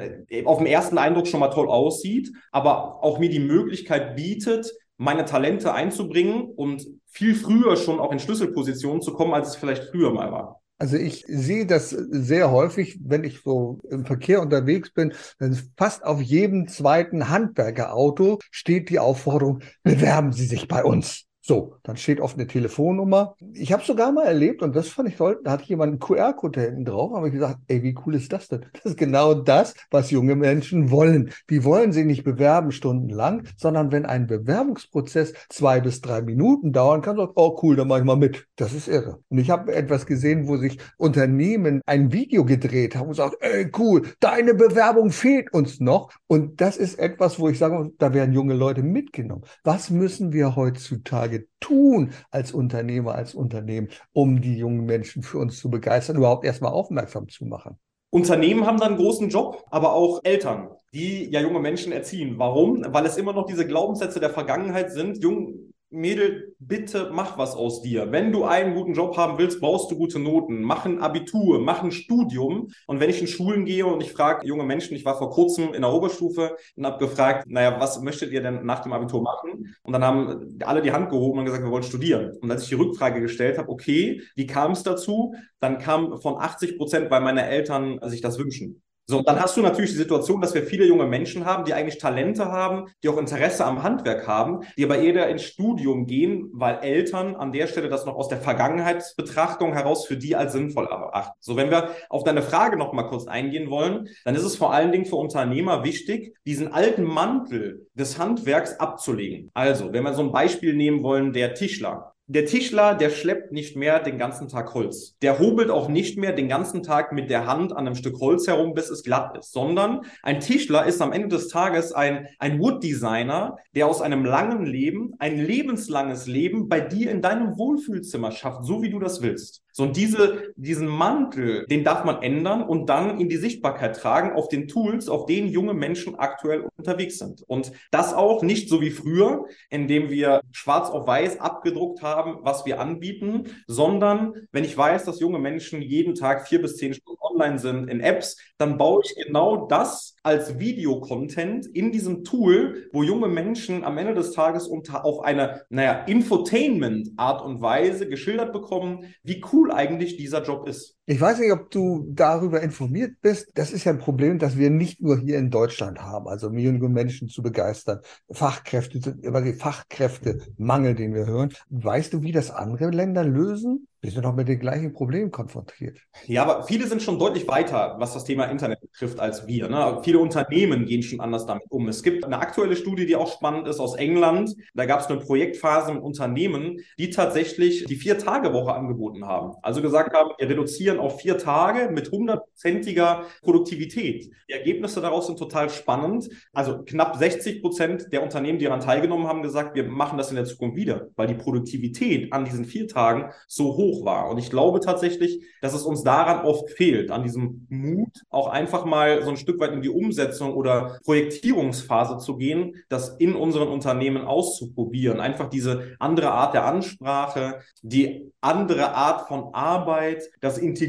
auf 0.45 0.59
den 0.59 0.67
ersten 0.67 0.99
Eindruck 0.99 1.29
schon 1.29 1.41
mal 1.41 1.49
toll 1.49 1.69
aussieht, 1.69 2.33
aber 2.51 3.03
auch 3.03 3.19
mir 3.19 3.29
die 3.29 3.39
Möglichkeit 3.39 4.17
bietet, 4.17 4.73
meine 4.97 5.25
Talente 5.25 5.73
einzubringen 5.73 6.43
und 6.43 6.87
viel 7.07 7.35
früher 7.35 7.77
schon 7.77 8.01
auch 8.01 8.13
in 8.13 8.19
Schlüsselpositionen 8.19 9.03
zu 9.03 9.13
kommen, 9.13 9.35
als 9.35 9.49
es 9.49 9.57
vielleicht 9.57 9.85
früher 9.85 10.13
mal 10.13 10.31
war. 10.33 10.63
Also 10.83 10.97
ich 10.97 11.25
sehe 11.29 11.65
das 11.65 11.91
sehr 11.91 12.51
häufig, 12.51 12.99
wenn 13.05 13.23
ich 13.23 13.43
so 13.43 13.79
im 13.89 14.05
Verkehr 14.05 14.43
unterwegs 14.43 14.93
bin, 14.93 15.13
dann 15.39 15.57
fast 15.77 16.03
auf 16.05 16.21
jedem 16.21 16.67
zweiten 16.67 17.29
Handwerkerauto 17.29 18.41
steht 18.51 18.91
die 18.91 18.99
Aufforderung, 18.99 19.61
bewerben 19.85 20.33
Sie 20.33 20.45
sich 20.45 20.67
bei 20.67 20.83
uns. 20.83 21.29
So, 21.45 21.75
dann 21.83 21.97
steht 21.97 22.21
oft 22.21 22.37
eine 22.37 22.47
Telefonnummer. 22.47 23.35
Ich 23.53 23.73
habe 23.73 23.83
sogar 23.83 24.13
mal 24.13 24.27
erlebt, 24.27 24.63
und 24.63 24.77
das 24.77 24.87
fand 24.87 25.09
ich 25.09 25.17
toll, 25.17 25.41
da 25.43 25.51
hatte 25.51 25.65
jemand 25.65 25.91
einen 25.91 25.99
QR-Code 25.99 26.61
hinten 26.61 26.85
drauf, 26.85 27.13
habe 27.17 27.27
ich 27.27 27.35
gesagt, 27.35 27.59
ey, 27.67 27.83
wie 27.83 27.97
cool 28.07 28.15
ist 28.15 28.33
das 28.33 28.49
denn? 28.49 28.65
Das 28.73 28.93
ist 28.93 28.97
genau 28.97 29.35
das, 29.35 29.75
was 29.91 30.11
junge 30.11 30.37
Menschen 30.37 30.91
wollen. 30.91 31.33
Die 31.51 31.65
wollen 31.65 31.93
sich 31.93 32.05
nicht 32.05 32.23
bewerben 32.23 32.71
stundenlang, 32.71 33.45
sondern 33.57 33.91
wenn 33.91 34.07
ein 34.07 34.29
Bewerbungsprozess 34.29 35.35
zwei 35.49 35.81
bis 35.81 36.01
drei 36.01 36.23
Minuten 36.23 36.73
dauern 36.73 37.03
kann, 37.03 37.17
sagt, 37.17 37.33
oh 37.35 37.59
cool, 37.63 37.75
dann 37.75 37.89
mache 37.89 38.01
ich 38.01 38.05
mal 38.05 38.17
mit. 38.17 38.47
Das 38.55 38.73
ist 38.73 38.87
irre. 38.87 39.19
Und 39.29 39.39
ich 39.39 39.51
habe 39.51 39.75
etwas 39.75 40.07
gesehen, 40.07 40.47
wo 40.47 40.57
sich 40.59 40.79
Unternehmen 40.97 41.81
ein 41.87 42.13
Video 42.13 42.45
gedreht 42.45 42.95
haben 42.95 43.09
und 43.09 43.15
sagt, 43.15 43.37
ey, 43.41 43.69
cool, 43.79 44.03
deine 44.21 44.55
Bewerbung 44.55 45.11
fehlt 45.11 45.53
uns 45.53 45.81
noch. 45.81 46.13
Und 46.29 46.61
das 46.61 46.77
ist 46.77 46.99
etwas, 47.01 47.41
wo 47.41 47.49
ich 47.49 47.59
sage, 47.59 47.91
da 47.99 48.15
werden 48.15 48.33
junge 48.33 48.55
Leute 48.55 48.83
mitgenommen. 48.85 49.43
Was 49.65 49.91
müssen 49.91 50.33
wir 50.33 50.55
heutzutage 50.57 51.32
heutzutage 51.33 51.47
tun 51.61 52.13
als 52.31 52.53
Unternehmer, 52.53 53.15
als 53.15 53.35
Unternehmen, 53.35 53.89
um 54.13 54.41
die 54.41 54.57
jungen 54.57 54.85
Menschen 54.85 55.23
für 55.23 55.39
uns 55.39 55.59
zu 55.59 55.71
begeistern, 55.71 56.17
überhaupt 56.17 56.45
erstmal 56.45 56.73
aufmerksam 56.73 57.29
zu 57.29 57.45
machen? 57.45 57.79
Unternehmen 58.11 58.67
haben 58.67 58.79
da 58.79 58.87
einen 58.87 58.99
großen 58.99 59.31
Job, 59.31 59.65
aber 59.71 59.95
auch 59.95 60.21
Eltern, 60.23 60.69
die 60.93 61.31
ja 61.31 61.41
junge 61.41 61.61
Menschen 61.61 61.93
erziehen. 61.93 62.35
Warum? 62.39 62.85
Weil 62.89 63.07
es 63.07 63.17
immer 63.17 63.33
noch 63.33 63.47
diese 63.47 63.67
Glaubenssätze 63.67 64.21
der 64.21 64.29
Vergangenheit 64.29 64.93
sind. 64.93 65.23
Jung, 65.23 65.72
Mädel, 65.93 66.55
bitte 66.59 67.11
mach 67.13 67.39
was 67.39 67.55
aus 67.55 67.83
dir. 67.83 68.11
Wenn 68.11 68.33
du 68.33 68.45
einen 68.45 68.75
guten 68.75 68.95
Job 68.95 69.17
haben 69.17 69.39
willst, 69.39 69.61
brauchst 69.61 69.91
du 69.91 69.97
gute 69.97 70.19
Noten. 70.19 70.63
Mach 70.63 70.85
ein 70.87 71.01
Abitur, 71.01 71.61
mach 71.61 71.83
ein 71.83 71.93
Studium. 71.93 72.73
Und 72.87 73.01
wenn 73.01 73.11
ich 73.11 73.21
in 73.21 73.27
Schulen 73.27 73.65
gehe 73.65 73.87
und 73.87 74.01
ich 74.03 74.13
frage 74.13 74.47
junge 74.47 74.65
Menschen, 74.65 74.97
ich 74.97 75.05
war 75.05 75.19
vor 75.19 75.31
kurzem 75.31 75.75
in 75.75 75.83
der 75.83 75.93
Oberstufe 75.93 76.57
und 76.77 76.87
habe 76.87 76.99
gefragt, 76.99 77.47
naja, 77.49 77.79
was 77.79 78.01
möchtet 78.01 78.33
ihr 78.33 78.43
denn 78.43 78.65
nach 78.65 78.81
dem 78.81 78.93
Abitur 78.93 79.23
machen? 79.23 79.75
Und 79.83 79.93
dann 79.93 80.03
haben 80.03 80.59
alle 80.65 80.83
die 80.83 80.93
Hand 80.93 81.11
gehoben 81.11 81.39
und 81.39 81.45
gesagt, 81.45 81.63
wir 81.63 81.71
wollen 81.71 81.83
studieren. 81.83 82.33
Und 82.41 82.51
als 82.51 82.63
ich 82.63 82.71
die 82.71 82.75
Rückfrage 82.77 83.21
gestellt 83.21 83.59
habe, 83.59 83.69
okay, 83.69 84.23
wie 84.35 84.47
kam 84.47 84.73
es 84.73 84.83
dazu? 84.83 85.35
Dann 85.61 85.79
kam 85.79 86.21
von 86.21 86.39
80 86.39 86.79
Prozent, 86.79 87.11
weil 87.11 87.21
meine 87.21 87.47
Eltern 87.47 88.01
sich 88.05 88.21
das 88.21 88.39
wünschen. 88.39 88.83
So, 89.07 89.21
dann 89.21 89.41
hast 89.41 89.57
du 89.57 89.63
natürlich 89.63 89.91
die 89.91 89.97
Situation, 89.97 90.41
dass 90.41 90.55
wir 90.55 90.63
viele 90.63 90.87
junge 90.87 91.07
Menschen 91.07 91.45
haben, 91.45 91.65
die 91.65 91.75
eigentlich 91.75 91.99
Talente 91.99 92.47
haben, 92.47 92.87
die 93.03 93.09
auch 93.09 93.19
Interesse 93.19 93.65
am 93.65 93.83
Handwerk 93.83 94.29
haben, 94.29 94.61
die 94.77 94.85
aber 94.85 94.99
eher 94.99 95.29
ins 95.29 95.43
Studium 95.43 96.07
gehen, 96.07 96.51
weil 96.53 96.79
Eltern 96.83 97.35
an 97.35 97.51
der 97.51 97.67
Stelle 97.67 97.89
das 97.89 98.07
noch 98.07 98.15
aus 98.15 98.29
der 98.29 98.39
Vergangenheitsbetrachtung 98.39 99.73
heraus 99.73 100.07
für 100.07 100.17
die 100.17 100.37
als 100.37 100.53
sinnvoll 100.53 100.87
erachten. 100.87 101.33
So, 101.41 101.57
wenn 101.57 101.71
wir 101.71 101.91
auf 102.11 102.23
deine 102.23 102.43
Frage 102.43 102.77
noch 102.77 102.93
mal 102.93 103.09
kurz 103.09 103.27
eingehen 103.27 103.71
wollen, 103.71 104.09
dann 104.25 104.37
ist 104.37 104.45
es 104.45 104.57
vor 104.57 104.73
allen 104.73 104.93
Dingen 104.93 105.05
für 105.05 105.17
Unternehmer 105.17 105.83
wichtig, 105.83 106.37
diesen 106.47 106.73
alten 106.73 107.03
Mantel 107.03 107.89
des 107.95 108.19
Handwerks 108.21 108.79
abzulegen. 108.79 109.51
Also, 109.53 109.93
wenn 109.93 110.05
wir 110.05 110.15
so 110.15 110.23
ein 110.23 110.33
Beispiel 110.33 110.75
nehmen 110.75 111.03
wollen, 111.03 111.33
der 111.33 111.55
Tischler. 111.55 112.12
Der 112.29 112.47
Tischler, 112.47 112.95
der 112.95 113.11
schleppt 113.11 113.51
nicht 113.51 113.75
mehr 113.75 113.99
den 113.99 114.17
ganzen 114.17 114.47
Tag 114.47 114.75
Holz. 114.75 115.17
Der 115.23 115.41
hobelt 115.41 115.71
auch 115.71 115.89
nicht 115.89 116.17
mehr 116.17 116.33
den 116.33 116.49
ganzen 116.49 116.85
Tag 116.85 117.13
mit 117.13 117.31
der 117.31 117.47
Hand 117.47 117.73
an 117.73 117.87
einem 117.87 117.97
Stück 117.97 118.21
Holz 118.21 118.47
herum, 118.47 118.75
bis 118.75 118.91
es 118.91 119.03
glatt 119.03 119.37
ist, 119.37 119.53
sondern 119.53 120.03
ein 120.23 120.39
Tischler 120.39 120.87
ist 120.87 121.03
am 121.03 121.11
Ende 121.11 121.29
des 121.29 121.49
Tages 121.49 121.93
ein, 121.93 122.29
ein 122.39 122.61
Wood-Designer, 122.61 123.57
der 123.75 123.89
aus 123.89 124.01
einem 124.01 124.25
langen 124.25 124.65
Leben 124.65 125.15
ein 125.19 125.37
lebenslanges 125.37 126.29
Leben 126.29 126.69
bei 126.69 126.81
dir 126.81 127.11
in 127.11 127.23
deinem 127.23 127.59
Wohlfühlzimmer 127.59 128.31
schafft, 128.31 128.65
so 128.65 128.83
wie 128.83 128.91
du 128.91 129.01
das 129.01 129.21
willst. 129.21 129.62
So, 129.73 129.85
und 129.85 129.97
diese, 129.97 130.53
diesen 130.57 130.87
Mantel, 130.87 131.67
den 131.67 131.83
darf 131.83 132.05
man 132.05 132.23
ändern 132.23 132.63
und 132.63 132.87
dann 132.89 133.19
in 133.19 133.29
die 133.29 133.39
Sichtbarkeit 133.39 133.97
tragen 133.97 134.33
auf 134.33 134.49
den 134.49 134.69
Tools, 134.69 135.09
auf 135.09 135.25
denen 135.25 135.49
junge 135.49 135.73
Menschen 135.73 136.15
aktuell 136.15 136.69
unterwegs 136.77 137.19
sind. 137.19 137.43
Und 137.47 137.73
das 137.91 138.13
auch 138.13 138.43
nicht 138.43 138.69
so 138.69 138.83
wie 138.83 138.91
früher, 138.91 139.47
indem 139.71 140.11
wir 140.11 140.43
schwarz 140.53 140.91
auf 140.91 141.07
weiß 141.07 141.41
abgedruckt 141.41 142.03
haben, 142.03 142.39
was 142.43 142.67
wir 142.67 142.81
anbieten, 142.81 143.45
sondern 143.67 144.47
wenn 144.53 144.65
ich 144.65 144.77
weiß, 144.77 145.05
dass 145.05 145.21
junge 145.21 145.39
Menschen 145.39 145.81
jeden 145.81 146.15
Tag 146.15 146.47
vier 146.47 146.61
bis 146.61 146.77
zehn 146.77 146.93
Stunden 146.93 147.21
online 147.23 147.59
sind 147.59 147.89
in 147.89 148.01
Apps, 148.01 148.37
dann 148.59 148.77
baue 148.79 149.03
ich 149.05 149.15
genau 149.17 149.67
das 149.67 150.17
als 150.23 150.59
Videocontent 150.59 151.67
in 151.67 151.91
diesem 151.91 152.25
Tool, 152.25 152.89
wo 152.93 153.03
junge 153.03 153.29
Menschen 153.29 153.85
am 153.85 153.99
Ende 153.99 154.15
des 154.15 154.33
Tages 154.33 154.69
unter 154.69 155.05
auf 155.05 155.21
eine, 155.21 155.63
naja, 155.69 156.05
Infotainment-Art 156.05 157.43
und 157.43 157.61
Weise 157.61 158.09
geschildert 158.09 158.53
bekommen, 158.53 159.15
wie 159.23 159.43
cool 159.53 159.73
eigentlich 159.73 160.17
dieser 160.17 160.43
Job 160.43 160.69
ist. 160.69 160.99
Ich 161.05 161.21
weiß 161.21 161.41
nicht, 161.41 161.51
ob 161.51 161.69
du 161.73 162.07
darüber 162.11 162.61
informiert 162.61 163.17
bist. 163.21 163.51
Das 163.55 163.73
ist 163.73 163.83
ja 163.83 163.91
ein 163.91 163.99
Problem, 163.99 164.39
das 164.39 164.57
wir 164.57 164.71
nicht 164.71 165.01
nur 165.01 165.19
hier 165.19 165.37
in 165.37 165.51
Deutschland 165.51 166.01
haben, 166.01 166.29
also 166.29 166.49
junge 166.53 166.89
Menschen 166.89 167.29
zu 167.29 167.43
begeistern. 167.43 167.99
Fachkräfte 168.31 169.19
immer 169.21 169.43
die 169.43 169.55
Fachkräftemangel, 169.55 170.95
den 170.95 171.13
wir 171.13 171.27
hören. 171.27 171.53
Weißt 171.71 172.13
du, 172.13 172.23
wie 172.23 172.31
das 172.31 172.53
andere 172.53 172.91
Länder 172.91 173.25
lösen? 173.25 173.89
Wir 174.05 174.11
sind 174.11 174.25
doch 174.25 174.35
mit 174.35 174.49
den 174.49 174.59
gleichen 174.59 174.93
Problemen 174.93 175.31
konfrontiert. 175.31 175.97
Ja, 176.27 176.43
aber 176.43 176.65
viele 176.65 176.89
sind 176.89 177.03
schon 177.03 177.21
deutlich 177.21 177.47
weiter, 177.47 177.95
was 178.01 178.15
das 178.15 178.25
Thema 178.25 178.47
Internet 178.47 178.81
betrifft, 178.81 179.21
als 179.21 179.47
wir. 179.47 179.69
Ne? 179.69 180.01
Viele 180.03 180.19
Unternehmen 180.19 180.87
gehen 180.87 181.05
schon 181.05 181.21
anders 181.21 181.47
damit 181.47 181.63
um. 181.69 181.87
Es 181.87 182.03
gibt 182.03 182.25
eine 182.25 182.41
aktuelle 182.41 182.75
Studie, 182.75 183.07
die 183.07 183.15
auch 183.15 183.33
spannend 183.33 183.69
ist 183.69 183.79
aus 183.79 183.95
England. 183.95 184.57
Da 184.75 184.87
gab 184.87 185.03
es 185.03 185.07
eine 185.07 185.21
Projektphase 185.21 185.95
mit 185.95 186.03
Unternehmen, 186.03 186.79
die 186.99 187.11
tatsächlich 187.11 187.85
die 187.85 187.95
Vier-Tage-Woche 187.95 188.75
angeboten 188.75 189.25
haben. 189.25 189.55
Also 189.63 189.83
gesagt 189.83 190.13
haben, 190.15 190.31
wir 190.37 190.49
reduzieren 190.49 190.92
auf 190.99 191.21
vier 191.21 191.39
Tage 191.39 191.91
mit 191.93 192.11
hundertprozentiger 192.11 193.27
Produktivität. 193.43 194.31
Die 194.49 194.53
Ergebnisse 194.53 195.01
daraus 195.01 195.27
sind 195.27 195.39
total 195.39 195.71
spannend. 195.71 196.29
Also 196.53 196.83
knapp 196.83 197.17
60 197.17 197.61
Prozent 197.61 198.13
der 198.13 198.23
Unternehmen, 198.23 198.59
die 198.59 198.65
daran 198.65 198.81
teilgenommen 198.81 199.29
haben, 199.29 199.43
gesagt, 199.43 199.75
wir 199.75 199.85
machen 199.85 200.19
das 200.19 200.31
in 200.31 200.37
der 200.37 200.45
Zukunft 200.45 200.77
wieder, 200.77 201.09
weil 201.17 201.27
die 201.29 201.35
Produktivität 201.35 202.33
an 202.33 202.45
diesen 202.45 202.65
vier 202.65 202.89
Tagen 202.89 203.31
so 203.47 203.77
hoch 203.77 203.83
hoch 203.93 204.05
war. 204.05 204.31
Und 204.31 204.39
ich 204.39 204.51
glaube 204.51 204.81
tatsächlich, 204.81 205.45
dass 205.61 205.75
es 205.75 205.83
uns 205.83 206.03
daran 206.03 206.45
oft 206.45 206.71
fehlt, 206.71 207.11
an 207.11 207.23
diesem 207.23 207.67
Mut, 207.69 208.23
auch 208.31 208.49
einfach 208.49 208.85
mal 208.85 209.23
so 209.23 209.31
ein 209.31 209.37
Stück 209.37 209.61
weit 209.61 209.73
in 209.73 209.83
die 209.83 209.89
Umsetzung 209.89 210.55
oder 210.55 210.99
Projektierungsphase 211.05 212.19
zu 212.19 212.37
gehen, 212.37 212.77
das 212.89 213.17
in 213.19 213.35
unseren 213.35 213.69
Unternehmen 213.69 214.25
auszuprobieren. 214.25 215.21
Einfach 215.21 215.49
diese 215.49 215.97
andere 215.99 216.31
Art 216.31 216.55
der 216.55 216.65
Ansprache, 216.65 217.61
die 217.83 218.33
andere 218.41 218.95
Art 218.95 219.29
von 219.29 219.55
Arbeit, 219.55 220.31
das 220.41 220.59
Integrieren 220.59 220.82